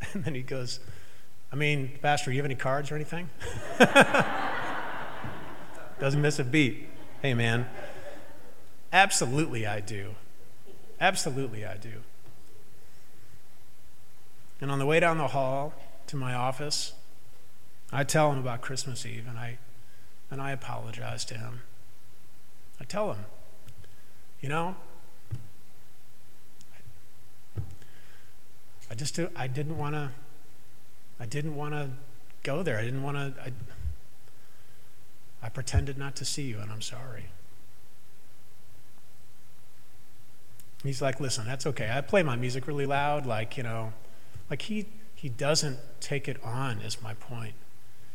And 0.12 0.22
then 0.24 0.34
he 0.34 0.42
goes, 0.42 0.78
I 1.52 1.56
mean, 1.56 1.98
Pastor, 2.00 2.30
you 2.30 2.36
have 2.36 2.44
any 2.44 2.54
cards 2.54 2.92
or 2.92 2.94
anything? 2.94 3.28
Doesn't 5.98 6.22
miss 6.22 6.38
a 6.38 6.44
beat. 6.44 6.88
Hey, 7.22 7.34
man. 7.34 7.66
Absolutely, 8.92 9.66
I 9.66 9.80
do. 9.80 10.14
Absolutely, 11.00 11.64
I 11.66 11.76
do. 11.76 12.02
And 14.60 14.70
on 14.70 14.78
the 14.78 14.86
way 14.86 15.00
down 15.00 15.18
the 15.18 15.28
hall 15.28 15.74
to 16.06 16.16
my 16.16 16.34
office, 16.34 16.92
I 17.92 18.04
tell 18.04 18.32
him 18.32 18.38
about 18.38 18.60
Christmas 18.60 19.04
Eve 19.04 19.26
and 19.28 19.38
I, 19.38 19.58
and 20.30 20.40
I 20.40 20.52
apologize 20.52 21.24
to 21.26 21.34
him. 21.34 21.62
I 22.80 22.84
tell 22.84 23.12
him, 23.12 23.24
you 24.40 24.48
know, 24.48 24.76
I 28.90 28.94
just 28.94 29.18
I 29.34 29.46
didn't 29.46 29.78
want 29.78 29.94
to 29.94 30.10
I 31.18 31.26
didn't 31.26 31.56
want 31.56 31.74
to 31.74 31.90
go 32.42 32.62
there. 32.62 32.78
I 32.78 32.84
didn't 32.84 33.02
want 33.02 33.16
to 33.16 33.42
I, 33.42 33.52
I 35.42 35.48
pretended 35.48 35.98
not 35.98 36.16
to 36.16 36.24
see 36.24 36.42
you 36.42 36.58
and 36.58 36.70
I'm 36.70 36.82
sorry. 36.82 37.26
He's 40.82 41.02
like, 41.02 41.18
"Listen, 41.20 41.46
that's 41.46 41.66
okay. 41.66 41.90
I 41.92 42.00
play 42.00 42.22
my 42.22 42.36
music 42.36 42.66
really 42.66 42.86
loud 42.86 43.26
like, 43.26 43.56
you 43.56 43.62
know, 43.62 43.92
like 44.48 44.62
he 44.62 44.86
he 45.14 45.28
doesn't 45.28 45.78
take 46.00 46.28
it 46.28 46.42
on 46.44 46.78
is 46.80 47.02
my 47.02 47.14
point. 47.14 47.54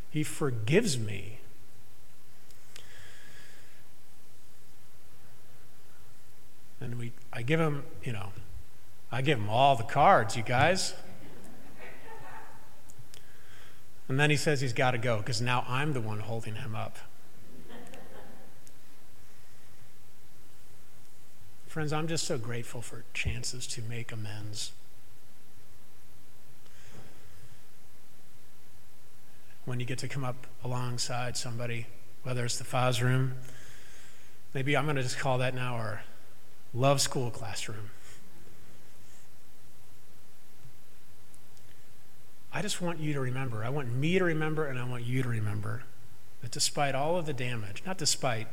He 0.09 0.23
forgives 0.23 0.97
me. 0.97 1.39
And 6.79 6.97
we 6.97 7.11
I 7.33 7.41
give 7.41 7.59
him, 7.59 7.83
you 8.03 8.13
know, 8.13 8.31
I 9.11 9.21
give 9.21 9.37
him 9.37 9.49
all 9.49 9.75
the 9.75 9.83
cards, 9.83 10.37
you 10.37 10.43
guys. 10.43 10.93
And 14.07 14.19
then 14.19 14.29
he 14.29 14.35
says 14.35 14.61
he's 14.61 14.73
got 14.73 14.91
to 14.91 14.97
go 14.97 15.17
because 15.17 15.41
now 15.41 15.65
I'm 15.67 15.93
the 15.93 16.01
one 16.01 16.19
holding 16.19 16.55
him 16.55 16.75
up. 16.75 16.97
Friends, 21.67 21.93
I'm 21.93 22.09
just 22.09 22.25
so 22.25 22.37
grateful 22.37 22.81
for 22.81 23.05
chances 23.13 23.65
to 23.67 23.81
make 23.81 24.11
amends. 24.11 24.73
When 29.63 29.79
you 29.79 29.85
get 29.85 29.97
to 29.99 30.09
come 30.09 30.25
up 30.25 30.47
alongside 30.65 31.37
somebody, 31.37 31.87
whether 32.23 32.43
it's 32.43 32.57
the 32.57 32.65
FAS 32.65 33.01
room, 33.01 33.35
maybe 34.53 34.75
I'm 34.75 34.83
going 34.83 34.97
to 34.97 35.03
just 35.03 35.19
call 35.19 35.37
that 35.37 35.55
now 35.55 35.75
our 35.75 36.03
love 36.73 36.99
school 36.99 37.31
classroom. 37.31 37.91
I 42.53 42.61
just 42.61 42.81
want 42.81 42.99
you 42.99 43.13
to 43.13 43.19
remember. 43.19 43.63
I 43.63 43.69
want 43.69 43.91
me 43.91 44.19
to 44.19 44.25
remember, 44.25 44.65
and 44.65 44.77
I 44.77 44.83
want 44.83 45.03
you 45.03 45.23
to 45.23 45.29
remember 45.29 45.83
that 46.41 46.51
despite 46.51 46.95
all 46.95 47.17
of 47.17 47.25
the 47.25 47.33
damage, 47.33 47.83
not 47.85 47.97
despite, 47.97 48.47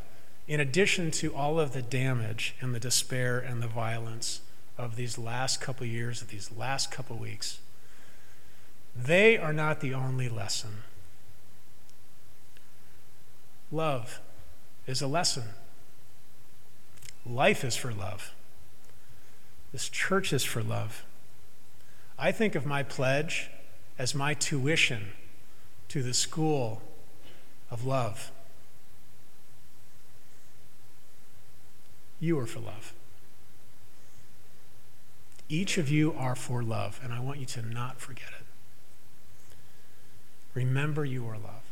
in 0.46 0.60
addition 0.60 1.10
to 1.10 1.34
all 1.34 1.58
of 1.58 1.72
the 1.72 1.82
damage 1.82 2.54
and 2.60 2.74
the 2.74 2.80
despair 2.80 3.38
and 3.38 3.62
the 3.62 3.66
violence 3.68 4.40
of 4.76 4.96
these 4.96 5.18
last 5.18 5.60
couple 5.60 5.86
years, 5.86 6.22
of 6.22 6.28
these 6.28 6.50
last 6.56 6.90
couple 6.90 7.16
weeks, 7.16 7.58
they 8.94 9.36
are 9.36 9.52
not 9.52 9.80
the 9.80 9.94
only 9.94 10.28
lesson. 10.28 10.82
Love 13.70 14.20
is 14.86 15.02
a 15.02 15.06
lesson. 15.06 15.44
Life 17.26 17.64
is 17.64 17.76
for 17.76 17.92
love. 17.92 18.32
This 19.72 19.88
church 19.88 20.32
is 20.32 20.44
for 20.44 20.62
love. 20.62 21.04
I 22.18 22.32
think 22.32 22.54
of 22.54 22.64
my 22.64 22.82
pledge 22.82 23.50
as 23.98 24.14
my 24.14 24.32
tuition 24.32 25.08
to 25.88 26.02
the 26.02 26.14
school 26.14 26.80
of 27.70 27.84
love. 27.84 28.30
You 32.20 32.38
are 32.38 32.46
for 32.46 32.60
love. 32.60 32.94
Each 35.48 35.78
of 35.78 35.88
you 35.88 36.12
are 36.12 36.36
for 36.36 36.62
love, 36.62 37.00
and 37.02 37.12
I 37.12 37.20
want 37.20 37.38
you 37.38 37.46
to 37.46 37.62
not 37.62 38.00
forget 38.00 38.28
it. 38.38 38.44
Remember 40.54 41.04
you 41.04 41.26
are 41.26 41.38
love, 41.38 41.62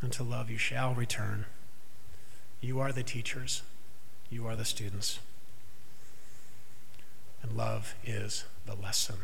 and 0.00 0.12
to 0.12 0.22
love 0.22 0.50
you 0.50 0.58
shall 0.58 0.94
return. 0.94 1.46
You 2.60 2.80
are 2.80 2.92
the 2.92 3.02
teachers, 3.02 3.62
you 4.28 4.46
are 4.46 4.56
the 4.56 4.64
students, 4.64 5.20
and 7.42 7.56
love 7.56 7.94
is 8.04 8.44
the 8.66 8.74
lesson. 8.74 9.16